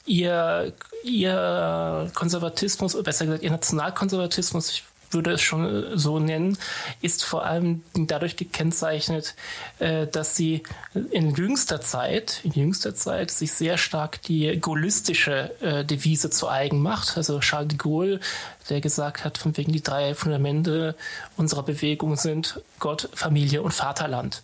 ihr, 0.06 0.72
ihr 1.04 2.10
Konservatismus, 2.14 2.94
oder 2.94 3.04
besser 3.04 3.26
gesagt, 3.26 3.42
ihr 3.42 3.50
Nationalkonservatismus, 3.50 4.70
ich 4.70 4.84
würde 5.14 5.32
es 5.32 5.40
schon 5.40 5.92
äh, 5.94 5.98
so 5.98 6.18
nennen, 6.18 6.58
ist 7.00 7.24
vor 7.24 7.44
allem 7.44 7.82
dadurch 7.94 8.36
gekennzeichnet, 8.36 9.34
äh, 9.78 10.06
dass 10.06 10.36
sie 10.36 10.62
in 11.10 11.34
jüngster 11.34 11.80
Zeit, 11.80 12.40
in 12.44 12.52
jüngster 12.52 12.94
Zeit 12.94 13.30
sich 13.30 13.52
sehr 13.52 13.78
stark 13.78 14.22
die 14.22 14.58
gaullistische 14.60 15.50
äh, 15.60 15.84
Devise 15.84 16.30
zu 16.30 16.48
eigen 16.48 16.82
macht. 16.82 17.16
Also 17.16 17.40
Charles 17.40 17.68
de 17.68 17.78
Gaulle, 17.78 18.20
der 18.68 18.80
gesagt 18.80 19.24
hat, 19.24 19.38
von 19.38 19.56
wegen 19.56 19.72
die 19.72 19.82
drei 19.82 20.14
Fundamente 20.14 20.94
unserer 21.36 21.62
Bewegung 21.62 22.16
sind 22.16 22.60
Gott, 22.78 23.08
Familie 23.14 23.62
und 23.62 23.72
Vaterland. 23.72 24.42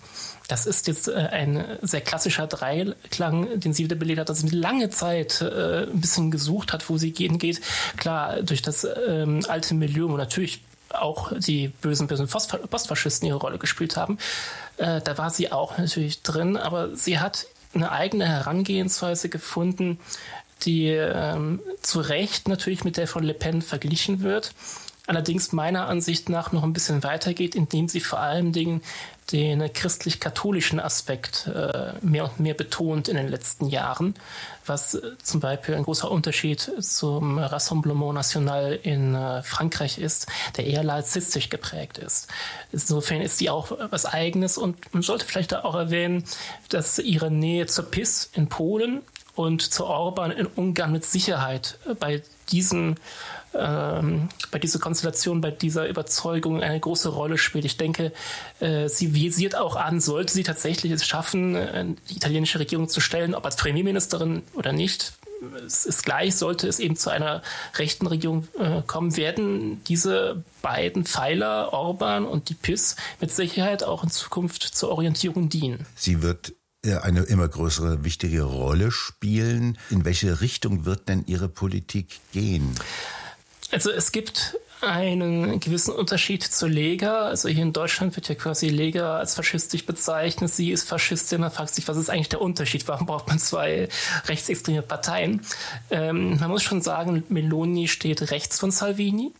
Das 0.48 0.66
ist 0.66 0.88
jetzt 0.88 1.08
äh, 1.08 1.14
ein 1.14 1.64
sehr 1.82 2.00
klassischer 2.00 2.46
Dreiklang, 2.46 3.60
den 3.60 3.72
sie 3.72 3.84
wieder 3.84 3.96
belegt 3.96 4.20
hat, 4.20 4.28
dass 4.28 4.40
sie 4.40 4.48
lange 4.48 4.90
Zeit 4.90 5.40
äh, 5.40 5.84
ein 5.84 6.00
bisschen 6.00 6.30
gesucht 6.30 6.72
hat, 6.72 6.88
wo 6.90 6.98
sie 6.98 7.12
gehen 7.12 7.38
geht. 7.38 7.60
Klar, 7.96 8.42
durch 8.42 8.60
das 8.62 8.86
ähm, 9.06 9.40
alte 9.48 9.74
Milieu, 9.74 10.08
wo 10.08 10.16
natürlich 10.16 10.60
auch 10.92 11.32
die 11.38 11.68
bösen, 11.68 12.08
bösen 12.08 12.26
Postfaschisten 12.26 13.28
ihre 13.28 13.38
Rolle 13.38 13.58
gespielt 13.58 13.96
haben. 13.96 14.18
Äh, 14.76 15.00
da 15.00 15.16
war 15.18 15.30
sie 15.30 15.52
auch 15.52 15.78
natürlich 15.78 16.22
drin, 16.22 16.56
aber 16.56 16.96
sie 16.96 17.20
hat 17.20 17.46
eine 17.72 17.92
eigene 17.92 18.26
Herangehensweise 18.26 19.28
gefunden, 19.28 20.00
die 20.64 20.88
ähm, 20.88 21.60
zu 21.82 22.00
Recht 22.00 22.48
natürlich 22.48 22.84
mit 22.84 22.96
der 22.96 23.06
von 23.06 23.24
Le 23.24 23.34
Pen 23.34 23.62
verglichen 23.62 24.20
wird 24.20 24.52
allerdings 25.10 25.50
meiner 25.52 25.88
Ansicht 25.88 26.28
nach 26.28 26.52
noch 26.52 26.62
ein 26.62 26.72
bisschen 26.72 27.02
weitergeht, 27.02 27.56
indem 27.56 27.88
sie 27.88 27.98
vor 27.98 28.20
allen 28.20 28.52
Dingen 28.52 28.80
den 29.32 29.72
christlich-katholischen 29.72 30.78
Aspekt 30.78 31.48
äh, 31.52 31.92
mehr 32.00 32.24
und 32.24 32.38
mehr 32.38 32.54
betont 32.54 33.08
in 33.08 33.16
den 33.16 33.26
letzten 33.26 33.66
Jahren, 33.66 34.14
was 34.66 34.94
äh, 34.94 35.18
zum 35.22 35.40
Beispiel 35.40 35.74
ein 35.74 35.82
großer 35.82 36.08
Unterschied 36.10 36.70
zum 36.80 37.38
Rassemblement 37.38 38.14
National 38.14 38.78
in 38.82 39.16
äh, 39.16 39.42
Frankreich 39.42 39.98
ist, 39.98 40.26
der 40.56 40.66
eher 40.66 40.84
laizistisch 40.84 41.48
geprägt 41.48 41.98
ist. 41.98 42.28
Insofern 42.70 43.20
ist 43.20 43.38
sie 43.38 43.50
auch 43.50 43.72
was 43.90 44.06
Eigenes 44.06 44.58
und 44.58 44.94
man 44.94 45.02
sollte 45.02 45.26
vielleicht 45.26 45.54
auch 45.54 45.74
erwähnen, 45.74 46.24
dass 46.68 47.00
ihre 47.00 47.32
Nähe 47.32 47.66
zur 47.66 47.90
PIS 47.90 48.30
in 48.34 48.48
Polen 48.48 49.02
und 49.34 49.62
zu 49.62 49.87
Orban 49.87 50.30
in 50.30 50.46
Ungarn 50.46 50.92
mit 50.92 51.04
Sicherheit 51.04 51.78
bei 51.99 52.22
diesem 52.50 52.96
ähm, 53.54 54.28
bei 54.50 54.58
dieser 54.58 54.78
Konstellation, 54.78 55.40
bei 55.40 55.50
dieser 55.50 55.88
Überzeugung 55.88 56.62
eine 56.62 56.78
große 56.78 57.08
Rolle 57.08 57.37
spielt. 57.37 57.64
Ich 57.64 57.76
denke, 57.76 58.12
äh, 58.60 58.88
sie 58.88 59.14
visiert 59.14 59.56
auch 59.56 59.76
an, 59.76 60.00
sollte 60.00 60.32
sie 60.32 60.44
tatsächlich 60.44 60.92
es 60.92 61.04
schaffen, 61.04 61.56
äh, 61.56 61.84
die 62.08 62.16
italienische 62.16 62.60
Regierung 62.60 62.88
zu 62.88 63.00
stellen, 63.00 63.34
ob 63.34 63.44
als 63.44 63.56
Premierministerin 63.56 64.42
oder 64.54 64.72
nicht, 64.72 65.14
es 65.66 65.87
ist 65.87 66.04
gleich, 66.04 66.37
sollte 66.37 66.68
es 66.68 66.78
eben 66.78 66.96
zu 66.96 67.10
einer 67.10 67.42
rechten 67.76 68.06
Regierung 68.06 68.46
äh, 68.58 68.82
kommen, 68.87 69.16
werden 69.16 69.82
diese 69.84 70.44
beiden 70.62 71.04
Pfeiler, 71.04 71.72
Orban 71.72 72.26
und 72.26 72.50
die 72.50 72.54
PIS, 72.54 72.96
mit 73.20 73.30
Sicherheit 73.32 73.82
auch 73.82 74.04
in 74.04 74.10
Zukunft 74.10 74.62
zur 74.62 74.90
Orientierung 74.90 75.49
dienen. 75.49 75.87
Sie 75.96 76.22
wird 76.22 76.52
eine 76.84 77.22
immer 77.25 77.46
größere, 77.46 78.04
wichtige 78.04 78.42
Rolle 78.42 78.90
spielen. 78.90 79.76
In 79.90 80.04
welche 80.04 80.40
Richtung 80.40 80.87
wird 80.87 81.08
denn 81.08 81.25
Ihre 81.26 81.49
Politik 81.49 82.20
gehen? 82.32 82.75
Also 83.70 83.90
es 83.90 84.12
gibt 84.12 84.56
einen 84.80 85.60
gewissen 85.60 85.92
Unterschied 85.92 86.42
zu 86.42 86.66
Lega. 86.66 87.26
Also 87.26 87.50
hier 87.50 87.62
in 87.62 87.75
Deutschland 87.75 88.16
wird 88.16 88.30
ja 88.30 88.34
quasi 88.34 88.68
Lega 88.68 89.18
als 89.18 89.34
faschistisch 89.34 89.84
bezeichnet. 89.84 90.50
Sie 90.50 90.70
ist 90.72 90.88
Faschistin. 90.88 91.42
Man 91.42 91.50
fragt 91.50 91.75
sich, 91.75 91.87
was 91.87 91.99
ist 91.99 92.08
eigentlich 92.08 92.30
der 92.30 92.40
Unterschied? 92.40 92.88
Warum 92.88 93.06
braucht 93.06 93.28
man 93.28 93.38
zwei 93.38 93.90
rechtsextreme 94.26 94.80
Parteien? 94.80 95.42
Ähm, 95.90 96.38
man 96.40 96.50
muss 96.50 96.62
schon 96.62 96.80
sagen, 96.80 97.25
Meloni 97.28 97.88
steht 97.88 98.30
rechts 98.30 98.58
von 98.58 98.70
Salvini, 98.70 99.32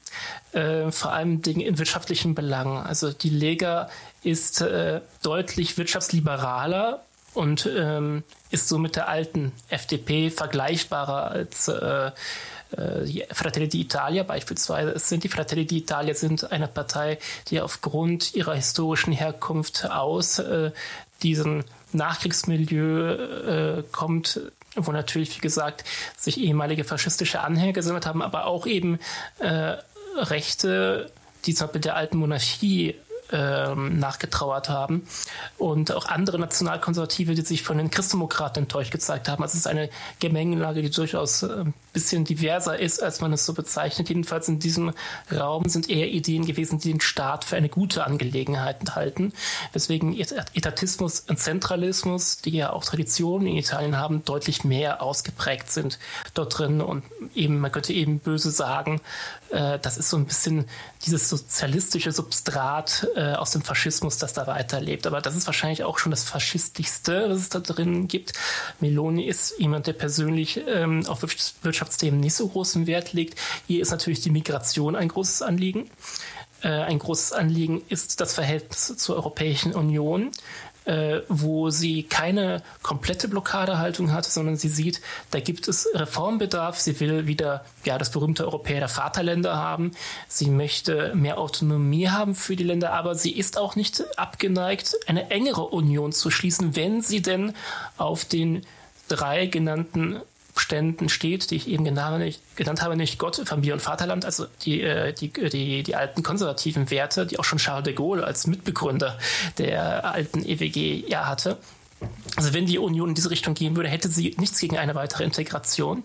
äh, 0.52 0.90
vor 0.90 1.14
allem 1.14 1.40
in 1.42 1.78
wirtschaftlichen 1.78 2.35
Belangen. 2.35 2.76
Also 2.76 3.11
die 3.11 3.30
Lega 3.30 3.88
ist 4.23 4.61
äh, 4.61 5.00
deutlich 5.23 5.78
wirtschaftsliberaler 5.78 7.02
und 7.34 7.68
ähm, 7.75 8.25
ist 8.50 8.68
so 8.68 8.78
mit 8.78 8.96
der 8.96 9.08
alten 9.08 9.52
FDP 9.68 10.30
vergleichbarer 10.30 11.30
als 11.30 11.68
äh, 11.68 12.10
äh, 12.76 13.04
die 13.04 13.25
Fratelli 13.30 13.66
d'Italia 13.66 14.22
beispielsweise. 14.22 14.90
Es 14.90 15.08
sind 15.08 15.25
die 15.25 15.28
Fratelli 15.28 15.62
d'Italia 15.62 16.14
sind 16.14 16.50
eine 16.50 16.68
Partei, 16.68 17.18
die 17.49 17.60
aufgrund 17.60 18.34
ihrer 18.34 18.54
historischen 18.54 19.12
Herkunft 19.12 19.90
aus 19.90 20.38
äh, 20.38 20.70
diesem 21.22 21.64
Nachkriegsmilieu 21.92 23.78
äh, 23.78 23.82
kommt, 23.92 24.40
wo 24.76 24.92
natürlich, 24.92 25.37
wie 25.37 25.40
gesagt, 25.40 25.84
sich 26.16 26.38
ehemalige 26.40 26.84
faschistische 26.84 27.40
Anhänger 27.40 27.72
gesammelt 27.72 28.06
haben, 28.06 28.22
aber 28.22 28.46
auch 28.46 28.66
eben 28.66 28.99
äh, 29.40 29.76
Rechte, 30.16 31.10
die 31.46 31.54
zum 31.54 31.66
Beispiel 31.66 31.80
der 31.80 31.96
alten 31.96 32.18
Monarchie 32.18 32.94
ähm, 33.32 33.99
nachgetrauert 33.99 34.68
haben. 34.68 35.06
Und 35.58 35.92
auch 35.92 36.06
andere 36.06 36.38
Nationalkonservative, 36.38 37.34
die 37.34 37.42
sich 37.42 37.62
von 37.62 37.78
den 37.78 37.90
Christdemokraten 37.90 38.64
enttäuscht 38.64 38.92
gezeigt 38.92 39.28
haben. 39.28 39.42
Also 39.42 39.52
es 39.52 39.60
ist 39.60 39.66
eine 39.66 39.90
Gemengelage, 40.18 40.82
die 40.82 40.90
durchaus 40.90 41.42
ein 41.44 41.68
äh, 41.68 41.72
bisschen 41.92 42.25
diverser 42.25 42.78
ist, 42.78 43.02
als 43.02 43.20
man 43.20 43.32
es 43.32 43.46
so 43.46 43.52
bezeichnet. 43.52 44.08
Jedenfalls 44.08 44.49
in 44.49 44.58
diesem 44.58 44.92
Raum 45.32 45.68
sind 45.68 45.88
eher 45.90 46.08
Ideen 46.08 46.46
gewesen, 46.46 46.78
die 46.78 46.90
den 46.90 47.00
Staat 47.00 47.44
für 47.44 47.56
eine 47.56 47.68
gute 47.68 48.04
Angelegenheit 48.04 48.94
halten. 48.94 49.32
Weswegen 49.72 50.18
Etatismus 50.18 51.20
und 51.20 51.38
Zentralismus, 51.38 52.38
die 52.38 52.50
ja 52.50 52.72
auch 52.72 52.84
Traditionen 52.84 53.46
in 53.46 53.56
Italien 53.56 53.96
haben, 53.96 54.25
deutlich 54.25 54.64
mehr 54.64 55.02
ausgeprägt 55.02 55.70
sind 55.70 55.99
dort 56.34 56.58
drin. 56.58 56.80
Und 56.80 57.04
eben, 57.34 57.58
man 57.60 57.72
könnte 57.72 57.92
eben 57.92 58.18
böse 58.18 58.50
sagen, 58.50 59.00
äh, 59.50 59.78
das 59.78 59.99
ist 59.99 60.10
so 60.10 60.16
ein 60.16 60.26
bisschen 60.26 60.66
dieses 61.04 61.28
sozialistische 61.28 62.12
Substrat 62.12 63.08
äh, 63.20 63.34
aus 63.34 63.50
dem 63.50 63.60
Faschismus, 63.60 64.16
das 64.16 64.32
da 64.32 64.46
weiterlebt. 64.46 65.06
Aber 65.06 65.20
das 65.20 65.36
ist 65.36 65.44
wahrscheinlich 65.46 65.84
auch 65.84 65.98
schon 65.98 66.10
das 66.10 66.24
Faschistischste, 66.24 67.26
was 67.28 67.38
es 67.38 67.48
da 67.50 67.58
drin 67.58 68.08
gibt. 68.08 68.32
Meloni 68.80 69.26
ist 69.26 69.58
jemand, 69.58 69.86
der 69.86 69.92
persönlich 69.92 70.62
ähm, 70.66 71.06
auf 71.06 71.22
Wirtschaftsthemen 71.62 72.18
nicht 72.18 72.34
so 72.34 72.48
großen 72.48 72.86
Wert 72.86 73.12
legt. 73.12 73.38
Ihr 73.68 73.82
ist 73.82 73.90
natürlich 73.90 74.22
die 74.22 74.30
Migration 74.30 74.96
ein 74.96 75.08
großes 75.08 75.42
Anliegen. 75.42 75.90
Äh, 76.62 76.68
ein 76.68 76.98
großes 76.98 77.32
Anliegen 77.32 77.82
ist 77.90 78.22
das 78.22 78.32
Verhältnis 78.32 78.96
zur 78.96 79.16
Europäischen 79.16 79.74
Union 79.74 80.30
äh, 80.90 81.23
wo 81.28 81.70
sie 81.70 82.02
keine 82.02 82.62
komplette 82.82 83.28
Blockadehaltung 83.28 84.12
hat, 84.12 84.25
sondern 84.25 84.56
sie 84.56 84.68
sieht, 84.68 85.00
da 85.30 85.38
gibt 85.38 85.68
es 85.68 85.88
Reformbedarf. 85.94 86.80
Sie 86.80 86.99
will 86.99 87.28
wieder 87.28 87.64
ja 87.85 87.97
das 87.97 88.11
berühmte 88.11 88.44
Europäer 88.44 88.80
der 88.80 88.88
Vaterländer 88.88 89.56
haben. 89.56 89.92
Sie 90.26 90.50
möchte 90.50 91.14
mehr 91.14 91.38
Autonomie 91.38 92.09
haben 92.09 92.35
für 92.35 92.56
die 92.56 92.64
Länder, 92.64 92.92
aber 92.92 93.14
sie 93.14 93.30
ist 93.30 93.56
auch 93.56 93.76
nicht 93.76 94.02
abgeneigt, 94.18 94.97
eine 95.06 95.30
engere 95.30 95.66
Union 95.66 96.11
zu 96.11 96.28
schließen, 96.28 96.75
wenn 96.75 97.02
sie 97.02 97.23
denn 97.23 97.54
auf 97.97 98.25
den 98.25 98.66
drei 99.06 99.47
genannten 99.47 100.20
Ständen 100.57 101.09
steht, 101.09 101.50
die 101.50 101.57
ich 101.57 101.69
eben 101.69 101.85
genannt 101.85 102.83
habe, 102.83 102.97
nicht 102.97 103.19
Gott, 103.19 103.40
Familie 103.45 103.75
und 103.75 103.80
Vaterland, 103.80 104.25
also 104.25 104.47
die, 104.62 104.83
äh, 104.83 105.12
die, 105.12 105.33
die, 105.33 105.83
die 105.83 105.97
alten 105.97 106.23
konservativen 106.23 106.90
Werte, 106.90 107.26
die 107.26 107.38
auch 107.38 107.45
schon 107.45 107.59
Charles 107.59 107.85
de 107.85 107.95
Gaulle 107.95 108.25
als 108.25 108.47
Mitbegründer 108.47 109.19
der 109.59 110.04
alten 110.04 110.45
EWG 110.45 111.04
ja 111.09 111.26
hatte. 111.26 111.59
Also 112.37 112.54
wenn 112.54 112.66
die 112.66 112.78
Union 112.78 113.11
in 113.11 113.14
diese 113.14 113.30
Richtung 113.30 113.54
gehen 113.54 113.76
würde, 113.76 113.88
hätte 113.88 114.09
sie 114.09 114.35
nichts 114.38 114.59
gegen 114.59 114.78
eine 114.78 114.95
weitere 114.95 115.25
Integration. 115.25 116.02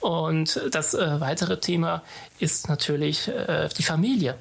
Und 0.00 0.60
das 0.70 0.94
äh, 0.94 1.20
weitere 1.20 1.60
Thema 1.60 2.02
ist 2.38 2.68
natürlich 2.68 3.28
äh, 3.28 3.68
die 3.76 3.82
Familie. 3.82 4.36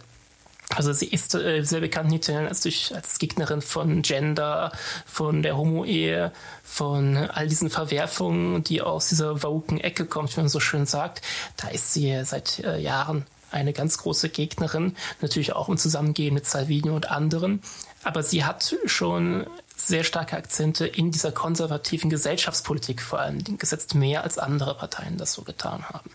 Also 0.69 0.93
sie 0.93 1.07
ist 1.07 1.35
äh, 1.35 1.63
sehr 1.63 1.79
bekannt 1.79 2.09
in 2.09 2.17
Italien 2.17 2.47
als, 2.47 2.61
durch, 2.61 2.93
als 2.95 3.19
Gegnerin 3.19 3.61
von 3.61 4.01
Gender, 4.01 4.71
von 5.05 5.41
der 5.41 5.57
Homo-Ehe, 5.57 6.31
von 6.63 7.17
all 7.17 7.47
diesen 7.47 7.69
Verwerfungen, 7.69 8.63
die 8.63 8.81
aus 8.81 9.09
dieser 9.09 9.43
woken 9.43 9.79
Ecke 9.79 10.05
kommt, 10.05 10.35
wie 10.35 10.41
man 10.41 10.49
so 10.49 10.59
schön 10.59 10.85
sagt. 10.85 11.21
Da 11.57 11.67
ist 11.67 11.93
sie 11.93 12.19
seit 12.23 12.59
äh, 12.59 12.79
Jahren 12.79 13.25
eine 13.51 13.73
ganz 13.73 13.97
große 13.99 14.29
Gegnerin, 14.29 14.95
natürlich 15.21 15.53
auch 15.53 15.69
im 15.69 15.77
Zusammengehen 15.77 16.33
mit 16.33 16.45
Salvini 16.45 16.89
und 16.89 17.09
anderen. 17.09 17.61
Aber 18.03 18.21
sie 18.23 18.43
hat 18.43 18.75
schon 18.85 19.47
sehr 19.75 20.03
starke 20.03 20.35
Akzente 20.35 20.87
in 20.87 21.11
dieser 21.11 21.31
konservativen 21.31 22.09
Gesellschaftspolitik 22.09 23.01
vor 23.01 23.19
allem 23.19 23.43
gesetzt, 23.57 23.95
mehr 23.95 24.23
als 24.23 24.37
andere 24.37 24.75
Parteien 24.75 25.17
das 25.17 25.33
so 25.33 25.43
getan 25.43 25.83
haben. 25.89 26.09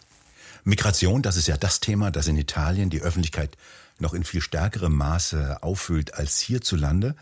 Migration, 0.65 1.23
das 1.23 1.37
ist 1.37 1.49
ja 1.49 1.57
das 1.57 1.81
Thema, 1.81 2.11
das 2.11 2.27
in 2.27 2.37
Italien 2.37 2.91
die 2.91 3.01
Öffentlichkeit 3.01 3.57
noch 4.01 4.15
in 4.15 4.25
viel 4.25 4.41
stärkerem 4.41 4.95
Maße 4.97 5.63
auffüllt 5.63 6.15
als 6.15 6.39
hierzulande. 6.41 7.15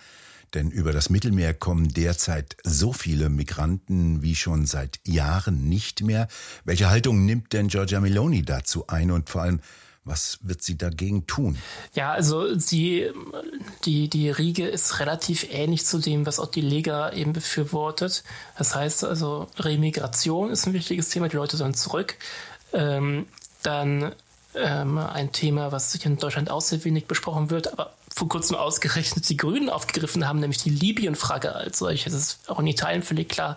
Denn 0.54 0.70
über 0.70 0.92
das 0.92 1.10
Mittelmeer 1.10 1.52
kommen 1.52 1.88
derzeit 1.88 2.56
so 2.64 2.92
viele 2.92 3.28
Migranten 3.28 4.22
wie 4.22 4.34
schon 4.34 4.64
seit 4.64 4.98
Jahren 5.06 5.68
nicht 5.68 6.02
mehr. 6.02 6.28
Welche 6.64 6.88
Haltung 6.88 7.26
nimmt 7.26 7.52
denn 7.52 7.68
Giorgia 7.68 8.00
Meloni 8.00 8.42
dazu 8.42 8.86
ein 8.86 9.10
und 9.10 9.28
vor 9.28 9.42
allem, 9.42 9.60
was 10.04 10.38
wird 10.40 10.62
sie 10.62 10.78
dagegen 10.78 11.26
tun? 11.26 11.58
Ja, 11.92 12.12
also 12.12 12.58
sie, 12.58 13.10
die, 13.84 14.08
die 14.08 14.30
Riege 14.30 14.66
ist 14.66 15.00
relativ 15.00 15.46
ähnlich 15.50 15.84
zu 15.84 15.98
dem, 15.98 16.24
was 16.24 16.40
auch 16.40 16.50
die 16.50 16.62
Lega 16.62 17.12
eben 17.12 17.34
befürwortet. 17.34 18.24
Das 18.56 18.74
heißt 18.74 19.04
also, 19.04 19.48
Remigration 19.58 20.50
ist 20.50 20.66
ein 20.66 20.72
wichtiges 20.72 21.10
Thema, 21.10 21.28
die 21.28 21.36
Leute 21.36 21.58
sollen 21.58 21.74
zurück. 21.74 22.16
Ähm, 22.72 23.26
dann 23.62 24.14
ähm, 24.54 24.98
ein 24.98 25.32
Thema, 25.32 25.72
was 25.72 25.92
sich 25.92 26.04
in 26.06 26.16
Deutschland 26.16 26.50
auch 26.50 26.60
sehr 26.60 26.84
wenig 26.84 27.06
besprochen 27.06 27.50
wird, 27.50 27.72
aber 27.72 27.94
vor 28.14 28.28
kurzem 28.28 28.56
ausgerechnet 28.56 29.28
die 29.28 29.36
Grünen 29.36 29.70
aufgegriffen 29.70 30.26
haben, 30.26 30.40
nämlich 30.40 30.62
die 30.62 30.70
Libyen-Frage 30.70 31.54
als 31.54 31.78
solche. 31.78 32.08
Es 32.08 32.14
ist 32.14 32.50
auch 32.50 32.58
in 32.58 32.66
Italien 32.66 33.02
völlig 33.02 33.28
klar, 33.28 33.56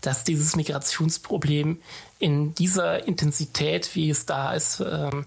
dass 0.00 0.22
dieses 0.22 0.54
Migrationsproblem 0.54 1.80
in 2.18 2.54
dieser 2.54 3.06
Intensität, 3.06 3.94
wie 3.94 4.10
es 4.10 4.26
da 4.26 4.54
ist, 4.54 4.80
ähm, 4.80 5.26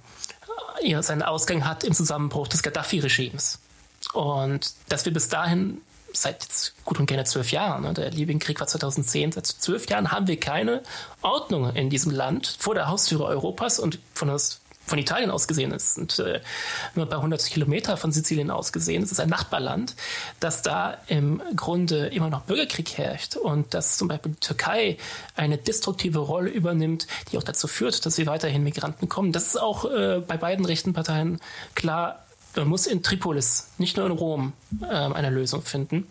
seinen 1.01 1.23
Ausgang 1.23 1.65
hat 1.65 1.83
im 1.83 1.93
Zusammenbruch 1.93 2.47
des 2.47 2.63
Gaddafi-Regimes. 2.63 3.59
Und 4.13 4.73
dass 4.87 5.03
wir 5.03 5.13
bis 5.13 5.27
dahin 5.27 5.81
seit 6.13 6.43
jetzt 6.43 6.73
gut 6.85 6.99
und 6.99 7.05
gerne 7.05 7.25
zwölf 7.25 7.51
Jahren, 7.51 7.83
ne, 7.83 7.93
der 7.93 8.11
Libyenkrieg 8.11 8.59
war 8.59 8.67
2010, 8.67 9.33
seit 9.33 9.45
zwölf 9.45 9.89
Jahren 9.89 10.11
haben 10.11 10.27
wir 10.27 10.39
keine 10.39 10.81
Ordnung 11.21 11.75
in 11.75 11.89
diesem 11.89 12.11
Land 12.11 12.55
vor 12.59 12.75
der 12.75 12.87
Haustüre 12.87 13.25
Europas 13.25 13.79
und 13.79 13.99
von 14.13 14.29
das 14.29 14.61
von 14.89 14.99
Italien 14.99 15.31
aus 15.31 15.47
gesehen 15.47 15.71
ist, 15.71 15.95
sind 15.95 16.19
äh, 16.19 16.41
nur 16.95 17.05
bei 17.05 17.15
100 17.15 17.45
Kilometer 17.45 17.95
von 17.95 18.11
Sizilien 18.11 18.49
aus 18.51 18.73
gesehen, 18.73 19.03
es 19.03 19.11
ist 19.11 19.19
ein 19.19 19.29
Nachbarland, 19.29 19.95
dass 20.39 20.61
da 20.61 20.97
im 21.07 21.41
Grunde 21.55 22.07
immer 22.07 22.29
noch 22.29 22.41
Bürgerkrieg 22.41 22.97
herrscht 22.97 23.37
und 23.37 23.73
dass 23.73 23.97
zum 23.97 24.07
Beispiel 24.07 24.33
die 24.33 24.39
Türkei 24.39 24.97
eine 25.35 25.57
destruktive 25.57 26.19
Rolle 26.19 26.49
übernimmt, 26.49 27.07
die 27.31 27.37
auch 27.37 27.43
dazu 27.43 27.67
führt, 27.67 28.05
dass 28.05 28.17
wir 28.17 28.25
weiterhin 28.25 28.63
Migranten 28.63 29.07
kommen. 29.07 29.31
Das 29.31 29.47
ist 29.47 29.57
auch 29.57 29.85
äh, 29.85 30.21
bei 30.27 30.37
beiden 30.37 30.65
rechten 30.65 30.93
Parteien 30.93 31.39
klar. 31.75 32.25
Man 32.55 32.67
muss 32.67 32.87
in 32.87 33.03
Tripolis, 33.03 33.69
nicht 33.77 33.95
nur 33.95 34.07
in 34.07 34.11
Rom, 34.11 34.53
äh, 34.81 34.85
eine 34.87 35.29
Lösung 35.29 35.61
finden. 35.61 36.07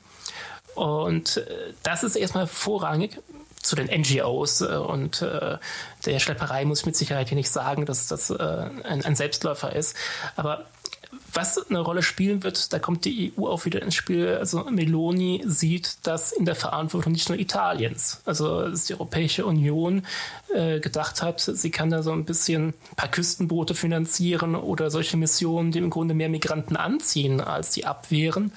Und 0.79 1.39
äh, 1.39 1.75
das 1.83 2.05
ist 2.05 2.17
erstmal 2.17 2.47
vorrangig 2.47 3.21
zu 3.61 3.75
den 3.75 3.87
NGOs 3.87 4.61
äh, 4.61 4.77
und 4.77 5.23
äh, 5.23 5.59
der 6.07 6.19
Schlepperei 6.21 6.65
muss 6.65 6.81
ich 6.81 6.87
mit 6.87 6.97
Sicherheit 6.97 7.29
hier 7.29 7.37
nicht 7.37 7.51
sagen, 7.51 7.85
dass 7.85 8.07
das 8.07 8.31
ein, 8.31 9.05
ein 9.05 9.17
Selbstläufer 9.17 9.75
ist. 9.75 9.97
Aber 10.37 10.67
was 11.33 11.59
eine 11.69 11.81
Rolle 11.81 12.03
spielen 12.03 12.43
wird, 12.43 12.73
da 12.73 12.79
kommt 12.79 13.05
die 13.05 13.33
EU 13.37 13.47
auch 13.47 13.65
wieder 13.65 13.83
ins 13.83 13.95
Spiel. 13.95 14.37
Also 14.39 14.65
Meloni 14.65 15.43
sieht 15.47 15.99
das 16.05 16.33
in 16.33 16.45
der 16.45 16.55
Verantwortung 16.55 17.13
nicht 17.13 17.29
nur 17.29 17.39
Italiens. 17.39 18.23
Also 18.25 18.69
dass 18.69 18.87
die 18.87 18.95
Europäische 18.95 19.45
Union 19.45 20.07
äh, 20.55 20.81
gedacht 20.81 21.23
hat, 21.23 21.41
sie 21.41 21.71
kann 21.71 21.91
da 21.91 22.03
so 22.03 22.13
ein 22.13 22.25
bisschen 22.25 22.69
ein 22.69 22.97
paar 22.97 23.11
Küstenboote 23.11 23.75
finanzieren 23.75 24.55
oder 24.55 24.91
solche 24.91 25.17
Missionen, 25.17 25.73
die 25.73 25.79
im 25.79 25.91
Grunde 25.91 26.15
mehr 26.15 26.29
Migranten 26.29 26.77
anziehen, 26.77 27.41
als 27.41 27.75
sie 27.75 27.85
abwehren. 27.85 28.53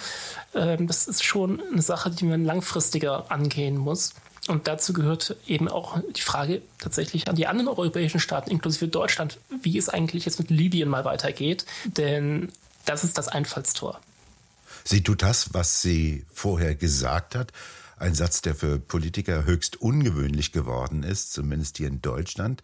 Ähm, 0.55 0.87
das 0.87 1.07
ist 1.07 1.23
schon 1.23 1.61
eine 1.71 1.81
Sache, 1.81 2.09
die 2.09 2.25
man 2.25 2.45
langfristiger 2.45 3.31
angehen 3.31 3.77
muss. 3.77 4.13
Und 4.47 4.67
dazu 4.67 4.93
gehört 4.93 5.35
eben 5.45 5.67
auch 5.67 5.99
die 6.15 6.21
Frage 6.21 6.61
tatsächlich 6.79 7.27
an 7.27 7.35
die 7.35 7.45
anderen 7.45 7.67
europäischen 7.67 8.19
Staaten, 8.19 8.49
inklusive 8.49 8.87
Deutschland, 8.87 9.39
wie 9.61 9.77
es 9.77 9.87
eigentlich 9.87 10.25
jetzt 10.25 10.39
mit 10.39 10.49
Libyen 10.49 10.89
mal 10.89 11.05
weitergeht. 11.05 11.65
Denn 11.85 12.51
das 12.85 13.03
ist 13.03 13.17
das 13.17 13.27
Einfallstor. 13.27 13.99
Sie 14.83 15.03
tut 15.03 15.21
das, 15.21 15.53
was 15.53 15.81
sie 15.81 16.25
vorher 16.33 16.73
gesagt 16.75 17.35
hat. 17.35 17.51
Ein 17.97 18.15
Satz, 18.15 18.41
der 18.41 18.55
für 18.55 18.79
Politiker 18.79 19.45
höchst 19.45 19.79
ungewöhnlich 19.79 20.51
geworden 20.51 21.03
ist, 21.03 21.33
zumindest 21.33 21.77
hier 21.77 21.87
in 21.87 22.01
Deutschland. 22.01 22.63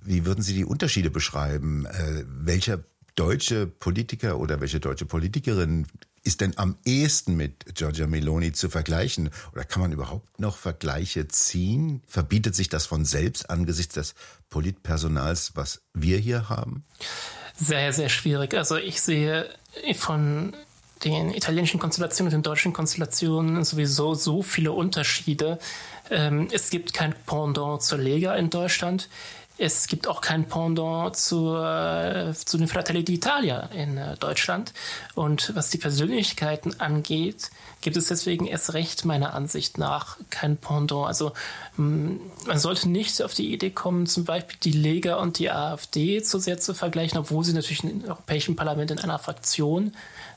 Wie 0.00 0.24
würden 0.24 0.42
Sie 0.42 0.54
die 0.54 0.64
Unterschiede 0.64 1.10
beschreiben? 1.10 1.84
Äh, 1.84 2.24
welcher 2.26 2.80
deutsche 3.14 3.66
Politiker 3.66 4.38
oder 4.38 4.62
welche 4.62 4.80
deutsche 4.80 5.04
Politikerin 5.04 5.86
ist 6.24 6.40
denn 6.40 6.56
am 6.56 6.76
ehesten 6.84 7.34
mit 7.34 7.74
Giorgia 7.74 8.06
Meloni 8.06 8.52
zu 8.52 8.68
vergleichen? 8.68 9.30
Oder 9.52 9.64
kann 9.64 9.82
man 9.82 9.92
überhaupt 9.92 10.38
noch 10.38 10.56
Vergleiche 10.56 11.26
ziehen? 11.28 12.02
Verbietet 12.06 12.54
sich 12.54 12.68
das 12.68 12.86
von 12.86 13.04
selbst 13.04 13.50
angesichts 13.50 13.94
des 13.94 14.14
Politpersonals, 14.48 15.52
was 15.54 15.82
wir 15.94 16.18
hier 16.18 16.48
haben? 16.48 16.84
Sehr, 17.56 17.92
sehr 17.92 18.08
schwierig. 18.08 18.54
Also 18.54 18.76
ich 18.76 19.00
sehe 19.00 19.48
von 19.96 20.54
den 21.04 21.34
italienischen 21.34 21.80
Konstellationen 21.80 22.32
und 22.32 22.38
den 22.38 22.42
deutschen 22.42 22.72
Konstellationen 22.72 23.64
sowieso 23.64 24.14
so 24.14 24.42
viele 24.42 24.72
Unterschiede. 24.72 25.58
Ähm, 26.10 26.48
es 26.52 26.70
gibt 26.70 26.94
kein 26.94 27.14
Pendant 27.26 27.82
zur 27.82 27.98
Lega 27.98 28.34
in 28.36 28.50
Deutschland. 28.50 29.08
Es 29.64 29.86
gibt 29.86 30.08
auch 30.08 30.20
kein 30.20 30.48
Pendant 30.48 31.14
zu, 31.14 31.54
äh, 31.54 32.34
zu 32.34 32.58
den 32.58 32.66
Fratelli 32.66 33.02
d'Italia 33.02 33.70
in 33.70 33.96
äh, 33.96 34.16
Deutschland. 34.16 34.72
Und 35.14 35.54
was 35.54 35.70
die 35.70 35.78
Persönlichkeiten 35.78 36.80
angeht, 36.80 37.52
gibt 37.80 37.96
es 37.96 38.08
deswegen 38.08 38.48
erst 38.48 38.74
recht 38.74 39.04
meiner 39.04 39.34
Ansicht 39.34 39.78
nach 39.78 40.16
kein 40.30 40.56
Pendant. 40.56 41.06
Also 41.06 41.30
man 41.76 42.18
sollte 42.56 42.88
nicht 42.88 43.22
auf 43.22 43.34
die 43.34 43.52
Idee 43.52 43.70
kommen, 43.70 44.06
zum 44.06 44.24
Beispiel 44.24 44.58
die 44.64 44.72
Lega 44.72 45.18
und 45.18 45.38
die 45.38 45.48
AfD 45.48 46.24
zu 46.24 46.40
sehr 46.40 46.58
zu 46.58 46.74
vergleichen, 46.74 47.18
obwohl 47.18 47.44
sie 47.44 47.52
natürlich 47.52 47.84
im 47.84 48.04
Europäischen 48.04 48.56
Parlament 48.56 48.90
in 48.90 48.98
einer 48.98 49.20
Fraktion 49.20 49.92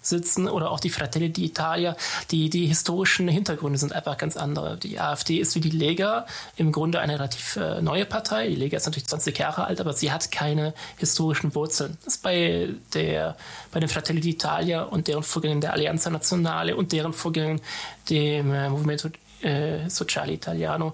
sitzen 0.08 0.48
oder 0.48 0.72
auch 0.72 0.80
die 0.80 0.90
Fratelli 0.90 1.28
d'Italia. 1.28 1.96
Die, 2.32 2.50
die 2.50 2.68
historischen 2.68 3.28
Hintergründe 3.28 3.78
sind 3.78 3.94
einfach 3.94 4.18
ganz 4.18 4.38
andere. 4.38 4.78
Die 4.78 5.00
AfD 5.00 5.38
ist 5.38 5.56
wie 5.56 5.60
die 5.60 5.70
Lega 5.70 6.26
im 6.56 6.72
Grunde 6.72 7.00
eine 7.00 7.14
relativ 7.14 7.56
äh, 7.56 7.82
neue 7.82 8.06
Partei. 8.06 8.50
Die 8.50 8.56
Lega 8.56 8.78
ist 8.78 8.86
natürlich 8.86 9.08
20 9.08 9.38
Jahre 9.38 9.66
alt, 9.66 9.82
aber 9.82 9.94
sie 9.94 10.12
hat 10.12 10.32
keine 10.32 10.74
historischen 10.98 11.54
Wurzeln. 11.56 11.98
Das 12.04 12.16
ist 12.16 12.24
bei, 12.24 12.70
der, 12.94 13.36
bei 13.72 13.80
den 13.80 13.90
Fratelli 13.90 14.22
d'Italia 14.22 14.84
und 14.84 15.08
deren 15.08 15.24
Vorgängern 15.24 15.62
der 15.62 15.74
Alleanza 15.74 16.10
Nazionale 16.10 16.76
und 16.76 16.92
deren 16.92 17.14
Vorgängern 17.14 17.62
dem 18.10 18.54
äh, 18.54 18.70
Movimento 18.70 19.10
äh, 19.42 19.90
Sociale 19.90 20.34
Italiano 20.34 20.94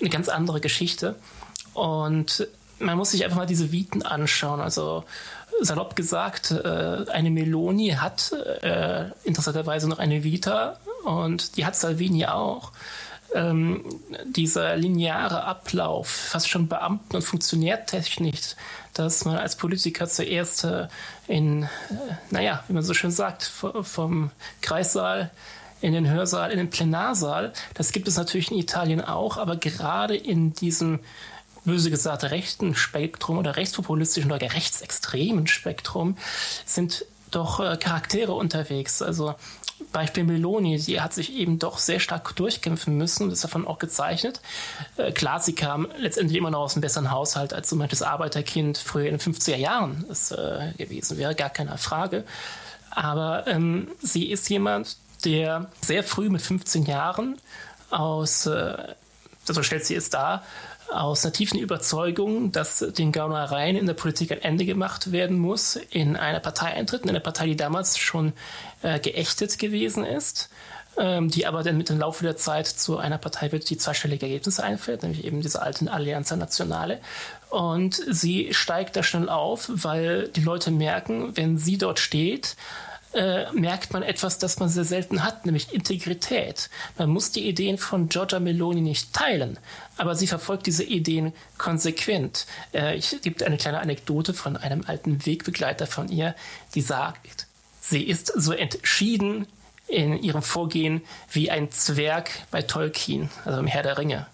eine 0.00 0.10
ganz 0.10 0.28
andere 0.28 0.60
Geschichte. 0.60 1.16
Und 1.74 2.46
man 2.78 2.96
muss 2.96 3.10
sich 3.12 3.24
einfach 3.24 3.36
mal 3.36 3.46
diese 3.46 3.72
Viten 3.72 4.02
anschauen. 4.02 4.60
Also 4.60 5.04
salopp 5.60 5.96
gesagt, 5.96 6.50
äh, 6.50 7.04
eine 7.10 7.30
Meloni 7.30 7.90
hat 7.90 8.32
äh, 8.62 9.06
interessanterweise 9.24 9.88
noch 9.88 9.98
eine 9.98 10.24
Vita 10.24 10.78
und 11.04 11.56
die 11.56 11.66
hat 11.66 11.76
Salvini 11.76 12.26
auch. 12.26 12.72
Ähm, 13.34 13.82
dieser 14.26 14.76
lineare 14.76 15.44
Ablauf, 15.44 16.08
fast 16.08 16.50
schon 16.50 16.68
Beamten- 16.68 17.16
und 17.16 17.22
Funktionärtechnik, 17.22 18.38
dass 18.92 19.24
man 19.24 19.38
als 19.38 19.56
Politiker 19.56 20.06
zuerst 20.06 20.64
äh, 20.64 20.88
in, 21.28 21.62
äh, 21.62 21.66
naja, 22.30 22.62
wie 22.68 22.74
man 22.74 22.82
so 22.82 22.92
schön 22.92 23.10
sagt, 23.10 23.44
vom 23.44 24.30
Kreissaal 24.60 25.30
in 25.80 25.94
den 25.94 26.10
Hörsaal, 26.10 26.50
in 26.50 26.58
den 26.58 26.68
Plenarsaal. 26.68 27.52
Das 27.74 27.92
gibt 27.92 28.06
es 28.06 28.18
natürlich 28.18 28.50
in 28.50 28.58
Italien 28.58 29.00
auch, 29.00 29.38
aber 29.38 29.56
gerade 29.56 30.14
in 30.14 30.52
diesem 30.52 31.00
böse 31.64 31.90
gesagt 31.90 32.24
rechten 32.24 32.74
Spektrum 32.74 33.38
oder 33.38 33.56
rechtspopulistischen 33.56 34.32
oder 34.32 34.52
rechtsextremen 34.52 35.46
Spektrum 35.46 36.16
sind 36.66 37.04
doch 37.30 37.60
äh, 37.60 37.76
Charaktere 37.76 38.32
unterwegs. 38.32 39.02
Also 39.02 39.34
Beispiel 39.90 40.24
Meloni, 40.24 40.78
die 40.78 41.00
hat 41.00 41.12
sich 41.12 41.32
eben 41.34 41.58
doch 41.58 41.78
sehr 41.78 42.00
stark 42.00 42.36
durchkämpfen 42.36 42.96
müssen 42.96 43.24
und 43.24 43.32
ist 43.32 43.44
davon 43.44 43.66
auch 43.66 43.78
gezeichnet. 43.78 44.40
Äh, 44.96 45.12
klar, 45.12 45.40
sie 45.40 45.54
kam 45.54 45.88
letztendlich 45.98 46.38
immer 46.38 46.50
noch 46.50 46.60
aus 46.60 46.74
einem 46.74 46.82
besseren 46.82 47.10
Haushalt 47.10 47.52
als 47.52 47.68
so 47.68 47.76
manches 47.76 48.02
Arbeiterkind 48.02 48.78
früher 48.78 49.06
in 49.06 49.18
den 49.18 49.20
50er 49.20 49.56
Jahren 49.56 50.04
es 50.10 50.30
äh, 50.30 50.72
gewesen 50.78 51.18
wäre, 51.18 51.34
gar 51.34 51.50
keine 51.50 51.76
Frage. 51.78 52.24
Aber 52.90 53.46
ähm, 53.46 53.88
sie 54.00 54.30
ist 54.30 54.48
jemand, 54.50 54.96
der 55.24 55.70
sehr 55.80 56.04
früh 56.04 56.28
mit 56.28 56.42
15 56.42 56.84
Jahren 56.84 57.38
aus, 57.90 58.46
äh, 58.46 58.94
so 59.44 59.62
stellt 59.62 59.84
sie 59.84 59.94
es 59.94 60.10
dar, 60.10 60.42
aus 60.92 61.24
einer 61.24 61.32
tiefen 61.32 61.58
Überzeugung, 61.58 62.52
dass 62.52 62.78
den 62.78 63.12
Gaunereien 63.12 63.76
in 63.76 63.86
der 63.86 63.94
Politik 63.94 64.32
ein 64.32 64.42
Ende 64.42 64.64
gemacht 64.64 65.12
werden 65.12 65.38
muss, 65.38 65.76
in 65.76 66.16
eine 66.16 66.40
Partei 66.40 66.68
eintritt, 66.68 67.02
in 67.02 67.10
eine 67.10 67.20
Partei, 67.20 67.46
die 67.46 67.56
damals 67.56 67.98
schon 67.98 68.32
äh, 68.82 68.98
geächtet 69.00 69.58
gewesen 69.58 70.04
ist, 70.04 70.50
ähm, 70.96 71.30
die 71.30 71.46
aber 71.46 71.62
dann 71.62 71.78
mit 71.78 71.88
dem 71.88 71.98
Laufe 71.98 72.24
der 72.24 72.36
Zeit 72.36 72.66
zu 72.66 72.98
einer 72.98 73.18
Partei 73.18 73.50
wird, 73.52 73.70
die 73.70 73.78
zweistellige 73.78 74.26
Ergebnisse 74.26 74.62
einfällt, 74.62 75.02
nämlich 75.02 75.24
eben 75.24 75.40
diese 75.40 75.62
alten 75.62 75.88
Allianza 75.88 76.36
Nationale. 76.36 77.00
Und 77.50 77.94
sie 78.08 78.52
steigt 78.52 78.96
da 78.96 79.02
schnell 79.02 79.28
auf, 79.28 79.70
weil 79.72 80.28
die 80.28 80.42
Leute 80.42 80.70
merken, 80.70 81.36
wenn 81.36 81.58
sie 81.58 81.78
dort 81.78 81.98
steht, 81.98 82.56
äh, 83.14 83.50
merkt 83.52 83.92
man 83.92 84.02
etwas, 84.02 84.38
das 84.38 84.58
man 84.58 84.68
sehr 84.68 84.84
selten 84.84 85.22
hat, 85.22 85.44
nämlich 85.46 85.72
Integrität. 85.72 86.70
Man 86.98 87.10
muss 87.10 87.30
die 87.30 87.46
Ideen 87.48 87.78
von 87.78 88.08
Giorgia 88.08 88.40
Meloni 88.40 88.80
nicht 88.80 89.12
teilen, 89.12 89.58
aber 89.96 90.14
sie 90.14 90.26
verfolgt 90.26 90.66
diese 90.66 90.84
Ideen 90.84 91.32
konsequent. 91.58 92.46
Äh, 92.72 92.96
ich 92.96 93.20
gibt 93.22 93.42
eine 93.42 93.56
kleine 93.58 93.80
Anekdote 93.80 94.34
von 94.34 94.56
einem 94.56 94.84
alten 94.86 95.24
Wegbegleiter 95.26 95.86
von 95.86 96.08
ihr, 96.08 96.34
die 96.74 96.80
sagt, 96.80 97.46
sie 97.80 98.02
ist 98.02 98.32
so 98.34 98.52
entschieden 98.52 99.46
in 99.88 100.22
ihrem 100.22 100.42
Vorgehen 100.42 101.02
wie 101.30 101.50
ein 101.50 101.70
Zwerg 101.70 102.30
bei 102.50 102.62
Tolkien, 102.62 103.30
also 103.44 103.58
im 103.58 103.66
Herr 103.66 103.82
der 103.82 103.98
Ringe. 103.98 104.26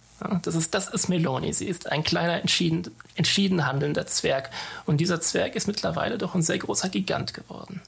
Das 0.43 0.55
ist, 0.55 0.75
das 0.75 0.89
ist 0.89 1.09
Meloni. 1.09 1.53
Sie 1.53 1.67
ist 1.67 1.91
ein 1.91 2.03
kleiner, 2.03 2.41
entschieden, 2.41 2.91
entschieden 3.15 3.67
handelnder 3.67 4.07
Zwerg. 4.07 4.51
Und 4.85 4.99
dieser 4.99 5.21
Zwerg 5.21 5.55
ist 5.55 5.69
mittlerweile 5.69 6.19
doch 6.19 6.35
ein 6.35 6.43
sehr 6.43 6.59
großer 6.59 6.89
Gigant 6.89 7.35
geworden. 7.35 7.81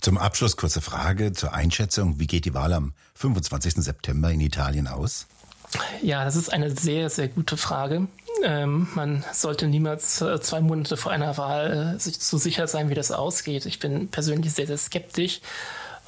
Zum 0.00 0.16
Abschluss 0.16 0.56
kurze 0.56 0.80
Frage 0.80 1.32
zur 1.32 1.52
Einschätzung. 1.52 2.18
Wie 2.18 2.26
geht 2.26 2.46
die 2.46 2.54
Wahl 2.54 2.72
am 2.72 2.94
25. 3.16 3.74
September 3.74 4.30
in 4.30 4.40
Italien 4.40 4.86
aus? 4.86 5.26
Ja, 6.02 6.24
das 6.24 6.36
ist 6.36 6.50
eine 6.50 6.70
sehr, 6.70 7.10
sehr 7.10 7.28
gute 7.28 7.58
Frage. 7.58 8.08
Ähm, 8.42 8.88
man 8.94 9.24
sollte 9.32 9.66
niemals 9.66 10.22
äh, 10.22 10.40
zwei 10.40 10.62
Monate 10.62 10.96
vor 10.96 11.12
einer 11.12 11.36
Wahl 11.36 11.94
äh, 11.96 12.00
sich 12.00 12.18
so 12.18 12.38
sicher 12.38 12.66
sein, 12.66 12.88
wie 12.88 12.94
das 12.94 13.12
ausgeht. 13.12 13.66
Ich 13.66 13.78
bin 13.78 14.08
persönlich 14.08 14.54
sehr, 14.54 14.66
sehr 14.66 14.78
skeptisch, 14.78 15.42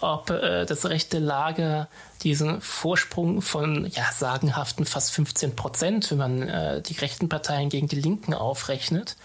ob 0.00 0.30
äh, 0.30 0.64
das 0.64 0.86
rechte 0.86 1.18
Lager 1.18 1.88
diesen 2.22 2.62
Vorsprung 2.62 3.42
von 3.42 3.86
ja, 3.86 4.10
sagenhaften 4.10 4.86
fast 4.86 5.12
15 5.12 5.54
Prozent, 5.54 6.10
wenn 6.10 6.18
man 6.18 6.48
äh, 6.48 6.80
die 6.80 6.94
rechten 6.94 7.28
Parteien 7.28 7.68
gegen 7.68 7.88
die 7.88 8.00
Linken 8.00 8.32
aufrechnet, 8.32 9.16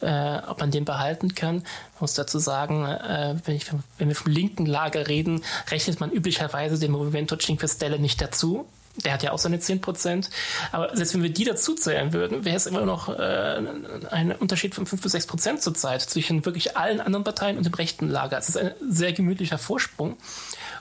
äh, 0.00 0.38
ob 0.46 0.60
man 0.60 0.70
den 0.70 0.84
behalten 0.84 1.34
kann. 1.34 1.62
Ich 1.94 2.00
muss 2.00 2.14
dazu 2.14 2.38
sagen, 2.38 2.84
äh, 2.84 3.36
wenn, 3.44 3.56
ich, 3.56 3.66
wenn, 3.98 4.08
wir 4.08 4.16
vom 4.16 4.32
linken 4.32 4.66
Lager 4.66 5.08
reden, 5.08 5.42
rechnet 5.70 6.00
man 6.00 6.10
üblicherweise 6.10 6.78
den 6.78 6.92
Movimento 6.92 7.36
Cinque 7.36 7.68
Stelle 7.68 7.98
nicht 7.98 8.20
dazu. 8.20 8.66
Der 9.04 9.12
hat 9.12 9.22
ja 9.22 9.32
auch 9.32 9.38
seine 9.38 9.60
10 9.60 9.82
Prozent. 9.82 10.30
Aber 10.72 10.96
selbst 10.96 11.12
wenn 11.14 11.22
wir 11.22 11.30
die 11.30 11.44
dazu 11.44 11.74
zählen 11.74 12.14
würden, 12.14 12.44
wäre 12.46 12.56
es 12.56 12.66
immer 12.66 12.86
noch 12.86 13.10
äh, 13.10 13.62
ein 14.10 14.32
Unterschied 14.32 14.74
von 14.74 14.86
5 14.86 15.02
bis 15.02 15.12
6 15.12 15.26
Prozent 15.26 15.62
zurzeit 15.62 16.00
zwischen 16.02 16.46
wirklich 16.46 16.76
allen 16.76 17.00
anderen 17.00 17.24
Parteien 17.24 17.58
und 17.58 17.66
dem 17.66 17.74
rechten 17.74 18.08
Lager. 18.08 18.38
Es 18.38 18.48
ist 18.48 18.56
ein 18.56 18.72
sehr 18.88 19.12
gemütlicher 19.12 19.58
Vorsprung. 19.58 20.16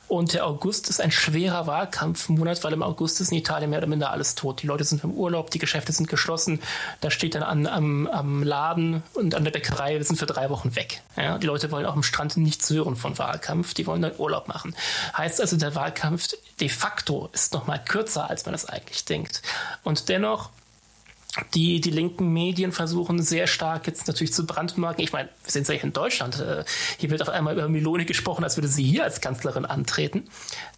Und 0.07 0.33
der 0.33 0.45
August 0.45 0.89
ist 0.89 1.01
ein 1.01 1.11
schwerer 1.11 1.67
Wahlkampfmonat, 1.67 2.63
weil 2.63 2.73
im 2.73 2.83
August 2.83 3.21
ist 3.21 3.31
in 3.31 3.37
Italien 3.37 3.69
mehr 3.69 3.79
oder 3.79 3.87
minder 3.87 4.11
alles 4.11 4.35
tot. 4.35 4.61
Die 4.61 4.67
Leute 4.67 4.83
sind 4.83 5.03
im 5.03 5.11
Urlaub, 5.11 5.49
die 5.49 5.59
Geschäfte 5.59 5.91
sind 5.91 6.07
geschlossen. 6.07 6.61
Da 7.01 7.09
steht 7.09 7.35
dann 7.35 7.43
an, 7.43 7.67
am, 7.67 8.07
am 8.07 8.43
Laden 8.43 9.03
und 9.13 9.33
an 9.33 9.43
der 9.43 9.51
Bäckerei, 9.51 9.97
wir 9.97 10.03
sind 10.03 10.17
für 10.17 10.25
drei 10.25 10.49
Wochen 10.49 10.75
weg. 10.75 11.01
Ja, 11.17 11.37
die 11.37 11.47
Leute 11.47 11.71
wollen 11.71 11.85
auch 11.85 11.95
am 11.95 12.03
Strand 12.03 12.37
nichts 12.37 12.69
hören 12.69 12.95
von 12.95 13.17
Wahlkampf, 13.17 13.73
die 13.73 13.87
wollen 13.87 14.01
dann 14.01 14.13
Urlaub 14.17 14.47
machen. 14.47 14.75
Heißt 15.17 15.41
also, 15.41 15.57
der 15.57 15.75
Wahlkampf 15.75 16.29
de 16.59 16.69
facto 16.69 17.29
ist 17.33 17.53
noch 17.53 17.67
mal 17.67 17.79
kürzer, 17.79 18.29
als 18.29 18.45
man 18.45 18.53
das 18.53 18.65
eigentlich 18.65 19.05
denkt. 19.05 19.41
Und 19.83 20.09
dennoch 20.09 20.49
die, 21.53 21.81
die 21.81 21.91
linken 21.91 22.31
Medien 22.31 22.71
versuchen 22.71 23.21
sehr 23.21 23.47
stark 23.47 23.87
jetzt 23.87 24.07
natürlich 24.07 24.33
zu 24.33 24.45
brandmarken. 24.45 25.03
Ich 25.03 25.11
meine, 25.11 25.29
wir 25.43 25.51
sind 25.51 25.67
ja 25.67 25.73
hier 25.73 25.83
in 25.83 25.93
Deutschland. 25.93 26.39
Äh, 26.39 26.63
hier 26.97 27.09
wird 27.09 27.21
auf 27.21 27.29
einmal 27.29 27.53
über 27.53 27.67
Meloni 27.67 28.05
gesprochen, 28.05 28.43
als 28.43 28.57
würde 28.57 28.67
sie 28.67 28.83
hier 28.83 29.03
als 29.03 29.21
Kanzlerin 29.21 29.65
antreten. 29.65 30.29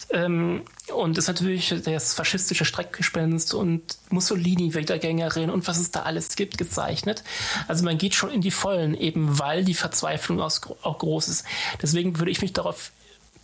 Ähm, 0.09 0.63
und 0.93 1.17
ist 1.17 1.27
natürlich 1.27 1.75
das 1.83 2.13
faschistische 2.13 2.65
Streckgespenst 2.65 3.53
und 3.53 3.97
Mussolini-Wiedergängerin 4.09 5.49
und 5.49 5.67
was 5.67 5.77
es 5.77 5.91
da 5.91 6.03
alles 6.03 6.35
gibt, 6.35 6.57
gezeichnet. 6.57 7.23
Also 7.67 7.83
man 7.83 7.97
geht 7.97 8.15
schon 8.15 8.31
in 8.31 8.41
die 8.41 8.51
Vollen, 8.51 8.95
eben 8.95 9.37
weil 9.37 9.63
die 9.63 9.73
Verzweiflung 9.73 10.39
auch 10.41 10.97
groß 10.97 11.27
ist. 11.27 11.45
Deswegen 11.81 12.19
würde 12.19 12.31
ich 12.31 12.41
mich 12.41 12.53
darauf 12.53 12.91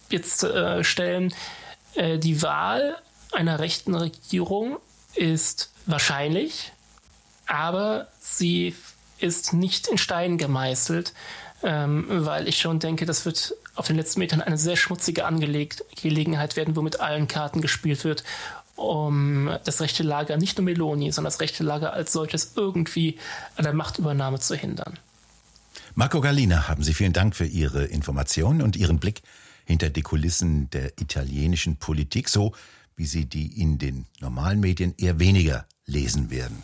jetzt 0.10 0.44
äh, 0.44 0.84
stellen, 0.84 1.34
äh, 1.96 2.18
die 2.18 2.42
Wahl 2.42 2.98
einer 3.34 3.60
rechten 3.60 3.94
Regierung 3.96 4.78
ist 5.16 5.72
wahrscheinlich, 5.86 6.72
aber 7.46 8.08
sie 8.20 8.76
ist 9.20 9.54
nicht 9.54 9.88
in 9.88 9.98
Stein 9.98 10.38
gemeißelt, 10.38 11.14
ähm, 11.64 12.06
weil 12.10 12.48
ich 12.48 12.60
schon 12.60 12.80
denke, 12.80 13.06
das 13.06 13.26
wird 13.26 13.56
auf 13.76 13.88
den 13.88 13.96
letzten 13.96 14.20
Metern 14.20 14.42
eine 14.42 14.58
sehr 14.58 14.76
schmutzige 14.76 15.26
Angeleg 15.26 15.84
Gelegenheit 16.02 16.56
werden, 16.56 16.76
wo 16.76 16.82
mit 16.82 17.00
allen 17.00 17.28
Karten 17.28 17.62
gespielt 17.62 18.04
wird 18.04 18.24
um 18.76 19.50
das 19.66 19.82
rechte 19.82 20.04
Lager, 20.04 20.38
nicht 20.38 20.58
nur 20.58 20.66
Meloni, 20.66 21.12
sondern 21.12 21.32
das 21.32 21.40
rechte 21.40 21.64
Lager 21.64 21.94
als 21.94 22.12
solches 22.12 22.54
irgendwie 22.56 23.18
an 23.56 23.64
der 23.64 23.74
Machtübernahme 23.74 24.40
zu 24.40 24.56
hindern. 24.56 24.98
Marco 25.96 26.22
Gallina, 26.22 26.68
haben 26.68 26.84
Sie 26.84 26.94
vielen 26.94 27.14
Dank 27.14 27.36
für 27.36 27.46
Ihre 27.46 27.86
Informationen 27.86 28.62
und 28.62 28.76
Ihren 28.76 29.00
Blick 29.00 29.22
hinter 29.66 29.90
die 29.90 30.02
Kulissen 30.02 30.70
der 30.72 31.00
italienischen 31.00 31.78
Politik, 31.78 32.30
so 32.30 32.54
wie 32.96 33.06
Sie 33.06 33.26
die 33.26 33.62
in 33.62 33.78
den 33.78 34.06
normalen 34.20 34.60
Medien 34.60 34.96
eher 34.98 35.20
weniger 35.20 35.66
lesen 35.86 36.32
werden. 36.32 36.64